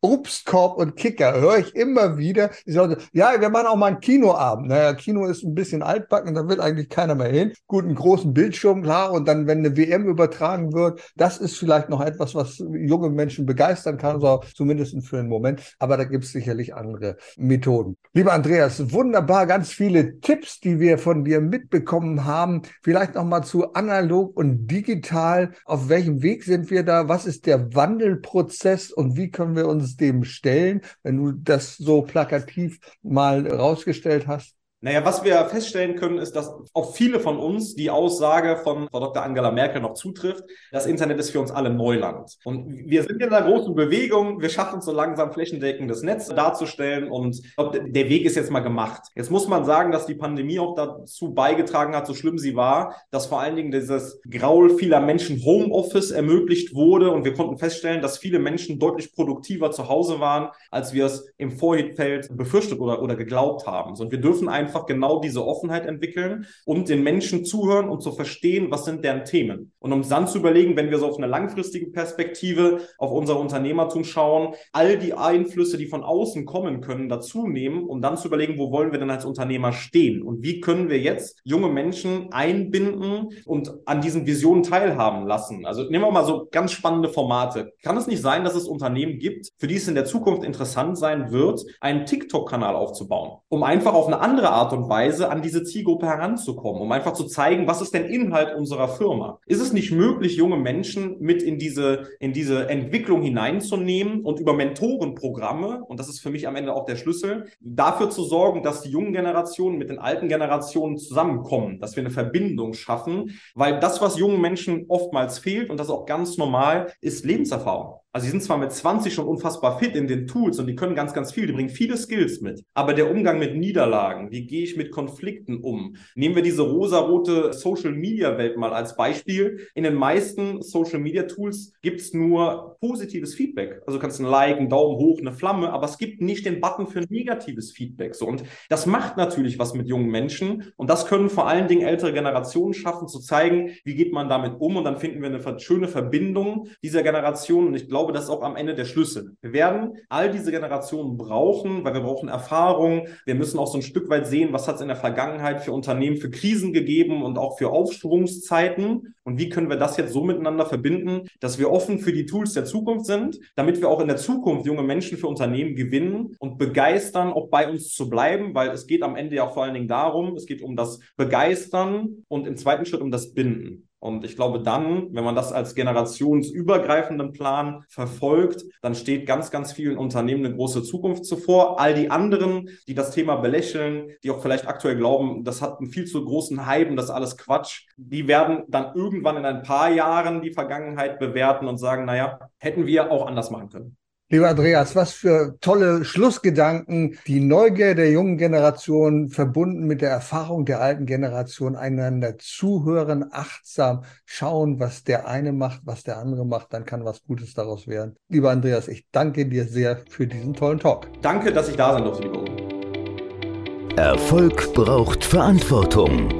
Obstkorb 0.00 0.78
und 0.78 0.94
Kicker 0.94 1.40
höre 1.40 1.58
ich 1.58 1.74
immer 1.74 2.16
wieder. 2.16 2.50
Die 2.66 2.70
sagen, 2.70 2.96
ja, 3.12 3.32
wir 3.40 3.50
machen 3.50 3.66
auch 3.66 3.74
mal 3.74 3.86
einen 3.86 3.98
Kinoabend. 4.00 4.68
Naja, 4.68 4.94
Kino 4.94 5.26
ist 5.26 5.42
ein 5.42 5.52
bisschen 5.52 5.82
altbacken, 5.82 6.36
da 6.36 6.46
will 6.48 6.60
eigentlich 6.60 6.88
keiner 6.88 7.16
mehr 7.16 7.30
hin. 7.30 7.52
Gut, 7.66 7.84
einen 7.84 7.96
großen 7.96 8.32
Bildschirm, 8.32 8.84
klar. 8.84 9.10
Und 9.10 9.26
dann, 9.26 9.48
wenn 9.48 9.58
eine 9.58 9.76
WM 9.76 10.06
übertragen 10.06 10.72
wird, 10.72 11.00
das 11.16 11.38
ist 11.38 11.58
vielleicht 11.58 11.88
noch 11.88 12.00
etwas, 12.00 12.36
was 12.36 12.58
junge 12.58 13.10
Menschen 13.10 13.44
begeistern 13.44 13.98
kann, 13.98 14.20
so 14.20 14.44
zumindest 14.54 14.94
für 15.04 15.18
einen 15.18 15.28
Moment. 15.28 15.74
Aber 15.80 15.96
da 15.96 16.04
gibt 16.04 16.22
es 16.22 16.30
sicherlich 16.30 16.76
andere 16.76 17.16
Methoden. 17.36 17.96
Lieber 18.12 18.34
Andreas, 18.34 18.92
wunderbar, 18.92 19.46
ganz 19.46 19.72
viele 19.72 20.20
Tipps, 20.20 20.60
die 20.60 20.78
wir 20.78 20.96
von 20.96 21.24
dir 21.24 21.40
mitbekommen 21.40 22.24
haben. 22.24 22.62
Vielleicht 22.82 23.16
noch 23.16 23.24
mal 23.24 23.42
zu 23.42 23.72
analog 23.72 24.36
und 24.36 24.68
digital. 24.68 25.50
Auf 25.64 25.88
welchem 25.88 26.22
Weg 26.22 26.44
sind 26.44 26.70
wir 26.70 26.84
da? 26.84 27.08
Was 27.08 27.26
ist 27.26 27.31
ist 27.32 27.46
der 27.46 27.74
Wandelprozess 27.74 28.90
und 28.92 29.16
wie 29.16 29.30
können 29.30 29.56
wir 29.56 29.66
uns 29.66 29.96
dem 29.96 30.24
stellen, 30.24 30.82
wenn 31.02 31.16
du 31.16 31.32
das 31.32 31.76
so 31.78 32.02
plakativ 32.02 32.78
mal 33.02 33.46
rausgestellt 33.46 34.26
hast? 34.26 34.54
Naja, 34.84 35.04
was 35.04 35.22
wir 35.22 35.36
feststellen 35.44 35.94
können, 35.94 36.18
ist, 36.18 36.34
dass 36.34 36.52
auf 36.72 36.96
viele 36.96 37.20
von 37.20 37.38
uns 37.38 37.76
die 37.76 37.88
Aussage 37.88 38.56
von 38.56 38.88
Frau 38.88 38.98
Dr. 38.98 39.22
Angela 39.22 39.52
Merkel 39.52 39.80
noch 39.80 39.94
zutrifft. 39.94 40.42
Das 40.72 40.86
Internet 40.86 41.20
ist 41.20 41.30
für 41.30 41.38
uns 41.38 41.52
alle 41.52 41.70
Neuland. 41.70 42.36
Und 42.42 42.66
wir 42.90 43.04
sind 43.04 43.22
in 43.22 43.32
einer 43.32 43.46
großen 43.48 43.76
Bewegung. 43.76 44.40
Wir 44.40 44.48
schaffen 44.48 44.80
es 44.80 44.84
so 44.84 44.90
langsam 44.90 45.32
flächendeckendes 45.32 46.02
Netz 46.02 46.26
darzustellen. 46.26 47.08
Und 47.08 47.40
der 47.56 48.08
Weg 48.08 48.24
ist 48.24 48.34
jetzt 48.34 48.50
mal 48.50 48.58
gemacht. 48.58 49.02
Jetzt 49.14 49.30
muss 49.30 49.46
man 49.46 49.64
sagen, 49.64 49.92
dass 49.92 50.06
die 50.06 50.16
Pandemie 50.16 50.58
auch 50.58 50.74
dazu 50.74 51.32
beigetragen 51.32 51.94
hat, 51.94 52.08
so 52.08 52.14
schlimm 52.14 52.36
sie 52.36 52.56
war, 52.56 52.96
dass 53.12 53.26
vor 53.26 53.40
allen 53.40 53.54
Dingen 53.54 53.70
dieses 53.70 54.20
Graul 54.28 54.76
vieler 54.78 54.98
Menschen 54.98 55.44
Homeoffice 55.44 56.10
ermöglicht 56.10 56.74
wurde. 56.74 57.12
Und 57.12 57.24
wir 57.24 57.34
konnten 57.34 57.56
feststellen, 57.56 58.02
dass 58.02 58.18
viele 58.18 58.40
Menschen 58.40 58.80
deutlich 58.80 59.14
produktiver 59.14 59.70
zu 59.70 59.88
Hause 59.88 60.18
waren, 60.18 60.48
als 60.72 60.92
wir 60.92 61.06
es 61.06 61.32
im 61.38 61.52
Vorfeld 61.52 62.36
befürchtet 62.36 62.80
oder, 62.80 63.00
oder 63.00 63.14
geglaubt 63.14 63.68
haben. 63.68 63.92
Und 63.92 64.10
wir 64.10 64.20
dürfen 64.20 64.48
einfach 64.48 64.71
einfach 64.72 64.86
genau 64.86 65.20
diese 65.20 65.46
Offenheit 65.46 65.86
entwickeln 65.86 66.46
und 66.64 66.88
den 66.88 67.02
Menschen 67.02 67.44
zuhören 67.44 67.88
und 67.88 68.02
zu 68.02 68.12
verstehen, 68.12 68.70
was 68.70 68.84
sind 68.86 69.04
deren 69.04 69.24
Themen. 69.24 69.71
Und 69.82 69.92
um 69.92 70.08
dann 70.08 70.28
zu 70.28 70.38
überlegen, 70.38 70.76
wenn 70.76 70.90
wir 70.90 70.98
so 70.98 71.08
auf 71.08 71.18
eine 71.18 71.26
langfristige 71.26 71.90
Perspektive 71.90 72.80
auf 72.98 73.10
unser 73.10 73.38
Unternehmertum 73.38 74.04
schauen, 74.04 74.54
all 74.72 74.96
die 74.96 75.12
Einflüsse, 75.12 75.76
die 75.76 75.86
von 75.86 76.04
außen 76.04 76.46
kommen 76.46 76.80
können, 76.80 77.08
dazu 77.08 77.48
nehmen, 77.48 77.84
um 77.84 78.00
dann 78.00 78.16
zu 78.16 78.28
überlegen, 78.28 78.58
wo 78.58 78.70
wollen 78.70 78.92
wir 78.92 79.00
denn 79.00 79.10
als 79.10 79.24
Unternehmer 79.24 79.72
stehen 79.72 80.22
und 80.22 80.44
wie 80.44 80.60
können 80.60 80.88
wir 80.88 81.00
jetzt 81.00 81.40
junge 81.42 81.68
Menschen 81.68 82.32
einbinden 82.32 83.30
und 83.44 83.72
an 83.84 84.00
diesen 84.00 84.24
Visionen 84.24 84.62
teilhaben 84.62 85.26
lassen. 85.26 85.66
Also 85.66 85.82
nehmen 85.82 86.04
wir 86.04 86.12
mal 86.12 86.24
so 86.24 86.46
ganz 86.50 86.70
spannende 86.70 87.08
Formate. 87.08 87.72
Kann 87.82 87.96
es 87.96 88.06
nicht 88.06 88.22
sein, 88.22 88.44
dass 88.44 88.54
es 88.54 88.68
Unternehmen 88.68 89.18
gibt, 89.18 89.48
für 89.58 89.66
die 89.66 89.76
es 89.76 89.88
in 89.88 89.96
der 89.96 90.04
Zukunft 90.04 90.44
interessant 90.44 90.96
sein 90.96 91.32
wird, 91.32 91.64
einen 91.80 92.06
TikTok-Kanal 92.06 92.76
aufzubauen, 92.76 93.38
um 93.48 93.64
einfach 93.64 93.94
auf 93.94 94.06
eine 94.06 94.20
andere 94.20 94.50
Art 94.50 94.72
und 94.72 94.88
Weise 94.88 95.28
an 95.28 95.42
diese 95.42 95.64
Zielgruppe 95.64 96.06
heranzukommen, 96.06 96.80
um 96.80 96.92
einfach 96.92 97.14
zu 97.14 97.24
zeigen, 97.24 97.66
was 97.66 97.82
ist 97.82 97.94
denn 97.94 98.04
Inhalt 98.04 98.54
unserer 98.54 98.86
Firma? 98.86 99.40
Ist 99.46 99.60
es 99.60 99.71
nicht 99.72 99.92
möglich, 99.92 100.36
junge 100.36 100.56
Menschen 100.56 101.16
mit 101.20 101.42
in 101.42 101.58
diese, 101.58 102.08
in 102.20 102.32
diese 102.32 102.68
Entwicklung 102.68 103.22
hineinzunehmen 103.22 104.20
und 104.22 104.40
über 104.40 104.52
Mentorenprogramme, 104.52 105.84
und 105.84 105.98
das 105.98 106.08
ist 106.08 106.20
für 106.20 106.30
mich 106.30 106.46
am 106.46 106.56
Ende 106.56 106.74
auch 106.74 106.84
der 106.84 106.96
Schlüssel, 106.96 107.46
dafür 107.60 108.10
zu 108.10 108.24
sorgen, 108.24 108.62
dass 108.62 108.82
die 108.82 108.90
jungen 108.90 109.12
Generationen 109.12 109.78
mit 109.78 109.90
den 109.90 109.98
alten 109.98 110.28
Generationen 110.28 110.98
zusammenkommen, 110.98 111.80
dass 111.80 111.96
wir 111.96 112.02
eine 112.02 112.10
Verbindung 112.10 112.74
schaffen, 112.74 113.38
weil 113.54 113.80
das, 113.80 114.00
was 114.00 114.18
jungen 114.18 114.40
Menschen 114.40 114.86
oftmals 114.88 115.38
fehlt, 115.38 115.70
und 115.70 115.78
das 115.78 115.86
ist 115.86 115.92
auch 115.92 116.06
ganz 116.06 116.36
normal, 116.36 116.92
ist 117.00 117.24
Lebenserfahrung. 117.24 118.01
Also 118.14 118.26
die 118.26 118.30
sind 118.30 118.42
zwar 118.42 118.58
mit 118.58 118.70
20 118.70 119.14
schon 119.14 119.26
unfassbar 119.26 119.78
fit 119.78 119.96
in 119.96 120.06
den 120.06 120.26
Tools 120.26 120.58
und 120.58 120.66
die 120.66 120.76
können 120.76 120.94
ganz, 120.94 121.14
ganz 121.14 121.32
viel, 121.32 121.46
die 121.46 121.54
bringen 121.54 121.70
viele 121.70 121.96
Skills 121.96 122.42
mit. 122.42 122.62
Aber 122.74 122.92
der 122.92 123.10
Umgang 123.10 123.38
mit 123.38 123.56
Niederlagen, 123.56 124.30
wie 124.30 124.46
gehe 124.46 124.64
ich 124.64 124.76
mit 124.76 124.90
Konflikten 124.90 125.62
um? 125.62 125.96
Nehmen 126.14 126.34
wir 126.34 126.42
diese 126.42 126.60
rosarote 126.60 127.54
Social-Media-Welt 127.54 128.58
mal 128.58 128.74
als 128.74 128.96
Beispiel. 128.96 129.66
In 129.74 129.84
den 129.84 129.94
meisten 129.94 130.60
Social-Media-Tools 130.60 131.72
gibt's 131.80 132.12
nur 132.12 132.76
positives 132.80 133.34
Feedback. 133.34 133.80
Also 133.86 133.98
du 133.98 134.02
kannst 134.02 134.20
ein 134.20 134.26
Like, 134.26 134.58
einen 134.58 134.68
Daumen 134.68 134.98
hoch, 134.98 135.18
eine 135.18 135.32
Flamme, 135.32 135.72
aber 135.72 135.86
es 135.86 135.96
gibt 135.96 136.20
nicht 136.20 136.44
den 136.44 136.60
Button 136.60 136.86
für 136.86 137.00
negatives 137.08 137.72
Feedback. 137.72 138.14
So. 138.14 138.26
Und 138.26 138.42
das 138.68 138.84
macht 138.84 139.16
natürlich 139.16 139.58
was 139.58 139.72
mit 139.72 139.88
jungen 139.88 140.10
Menschen 140.10 140.72
und 140.76 140.90
das 140.90 141.06
können 141.06 141.30
vor 141.30 141.48
allen 141.48 141.66
Dingen 141.66 141.86
ältere 141.86 142.12
Generationen 142.12 142.74
schaffen, 142.74 143.08
zu 143.08 143.20
zeigen, 143.20 143.70
wie 143.84 143.94
geht 143.94 144.12
man 144.12 144.28
damit 144.28 144.60
um 144.60 144.76
und 144.76 144.84
dann 144.84 144.98
finden 144.98 145.22
wir 145.22 145.30
eine 145.30 145.60
schöne 145.60 145.88
Verbindung 145.88 146.68
dieser 146.82 147.02
Generation 147.02 147.68
und 147.68 147.74
ich 147.74 147.88
glaube, 147.88 148.01
glaube, 148.02 148.12
das 148.12 148.24
ist 148.24 148.30
auch 148.30 148.42
am 148.42 148.56
Ende 148.56 148.74
der 148.74 148.84
Schlüssel. 148.84 149.36
Wir 149.42 149.52
werden 149.52 149.96
all 150.08 150.28
diese 150.28 150.50
Generationen 150.50 151.16
brauchen, 151.16 151.84
weil 151.84 151.94
wir 151.94 152.00
brauchen 152.00 152.28
Erfahrung. 152.28 153.06
Wir 153.24 153.36
müssen 153.36 153.60
auch 153.60 153.68
so 153.68 153.78
ein 153.78 153.82
Stück 153.82 154.10
weit 154.10 154.26
sehen, 154.26 154.52
was 154.52 154.66
hat 154.66 154.76
es 154.76 154.80
in 154.80 154.88
der 154.88 154.96
Vergangenheit 154.96 155.60
für 155.62 155.70
Unternehmen 155.70 156.16
für 156.16 156.30
Krisen 156.30 156.72
gegeben 156.72 157.22
und 157.22 157.38
auch 157.38 157.58
für 157.58 157.70
Aufschwungszeiten. 157.70 159.14
Und 159.22 159.38
wie 159.38 159.48
können 159.48 159.70
wir 159.70 159.76
das 159.76 159.96
jetzt 159.96 160.12
so 160.12 160.24
miteinander 160.24 160.66
verbinden, 160.66 161.28
dass 161.38 161.60
wir 161.60 161.70
offen 161.70 162.00
für 162.00 162.12
die 162.12 162.26
Tools 162.26 162.54
der 162.54 162.64
Zukunft 162.64 163.06
sind, 163.06 163.38
damit 163.54 163.80
wir 163.80 163.88
auch 163.88 164.00
in 164.00 164.08
der 164.08 164.16
Zukunft 164.16 164.66
junge 164.66 164.82
Menschen 164.82 165.16
für 165.16 165.28
Unternehmen 165.28 165.76
gewinnen 165.76 166.34
und 166.40 166.58
begeistern, 166.58 167.32
auch 167.32 167.50
bei 167.50 167.70
uns 167.70 167.94
zu 167.94 168.10
bleiben, 168.10 168.52
weil 168.52 168.70
es 168.70 168.88
geht 168.88 169.04
am 169.04 169.14
Ende 169.14 169.36
ja 169.36 169.48
vor 169.48 169.62
allen 169.62 169.74
Dingen 169.74 169.86
darum, 169.86 170.34
es 170.34 170.46
geht 170.46 170.60
um 170.60 170.74
das 170.74 170.98
Begeistern 171.16 172.24
und 172.26 172.48
im 172.48 172.56
zweiten 172.56 172.84
Schritt 172.84 173.00
um 173.00 173.12
das 173.12 173.32
Binden. 173.32 173.88
Und 174.02 174.24
ich 174.24 174.34
glaube 174.34 174.60
dann, 174.60 175.14
wenn 175.14 175.22
man 175.22 175.36
das 175.36 175.52
als 175.52 175.76
generationsübergreifenden 175.76 177.30
Plan 177.30 177.84
verfolgt, 177.88 178.64
dann 178.80 178.96
steht 178.96 179.26
ganz, 179.26 179.52
ganz 179.52 179.72
vielen 179.72 179.96
Unternehmen 179.96 180.44
eine 180.44 180.56
große 180.56 180.82
Zukunft 180.82 181.24
zuvor. 181.24 181.78
All 181.78 181.94
die 181.94 182.10
anderen, 182.10 182.68
die 182.88 182.94
das 182.94 183.12
Thema 183.12 183.36
belächeln, 183.36 184.10
die 184.24 184.32
auch 184.32 184.42
vielleicht 184.42 184.66
aktuell 184.66 184.96
glauben, 184.96 185.44
das 185.44 185.62
hat 185.62 185.78
einen 185.78 185.88
viel 185.88 186.06
zu 186.06 186.24
großen 186.24 186.66
Hype 186.66 186.90
und 186.90 186.96
das 186.96 187.06
ist 187.06 187.10
alles 187.12 187.36
Quatsch, 187.36 187.86
die 187.96 188.26
werden 188.26 188.64
dann 188.66 188.92
irgendwann 188.96 189.36
in 189.36 189.44
ein 189.44 189.62
paar 189.62 189.88
Jahren 189.88 190.42
die 190.42 190.52
Vergangenheit 190.52 191.20
bewerten 191.20 191.68
und 191.68 191.78
sagen, 191.78 192.04
naja, 192.04 192.40
hätten 192.58 192.86
wir 192.86 193.12
auch 193.12 193.28
anders 193.28 193.52
machen 193.52 193.68
können. 193.68 193.96
Lieber 194.32 194.48
Andreas, 194.48 194.96
was 194.96 195.12
für 195.12 195.58
tolle 195.60 196.06
Schlussgedanken. 196.06 197.18
Die 197.26 197.38
Neugier 197.38 197.94
der 197.94 198.10
jungen 198.10 198.38
Generation 198.38 199.28
verbunden 199.28 199.84
mit 199.86 200.00
der 200.00 200.08
Erfahrung 200.08 200.64
der 200.64 200.80
alten 200.80 201.04
Generation 201.04 201.76
einander 201.76 202.38
zuhören, 202.38 203.26
achtsam 203.30 204.04
schauen, 204.24 204.80
was 204.80 205.04
der 205.04 205.28
eine 205.28 205.52
macht, 205.52 205.82
was 205.84 206.02
der 206.02 206.16
andere 206.16 206.46
macht, 206.46 206.72
dann 206.72 206.86
kann 206.86 207.04
was 207.04 207.22
Gutes 207.24 207.52
daraus 207.52 207.86
werden. 207.86 208.16
Lieber 208.30 208.50
Andreas, 208.50 208.88
ich 208.88 209.04
danke 209.12 209.44
dir 209.44 209.66
sehr 209.66 209.98
für 210.08 210.26
diesen 210.26 210.54
tollen 210.54 210.78
Talk. 210.78 211.08
Danke, 211.20 211.52
dass 211.52 211.68
ich 211.68 211.76
da 211.76 211.92
sein 211.92 212.04
durfte, 212.04 212.22
lieber 212.22 212.40
Udo. 212.40 213.96
Erfolg 213.96 214.72
braucht 214.72 215.22
Verantwortung. 215.22 216.30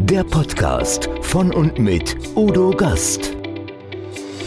Der 0.00 0.24
Podcast 0.24 1.08
von 1.20 1.54
und 1.54 1.78
mit 1.78 2.16
Udo 2.34 2.72
Gast. 2.72 3.36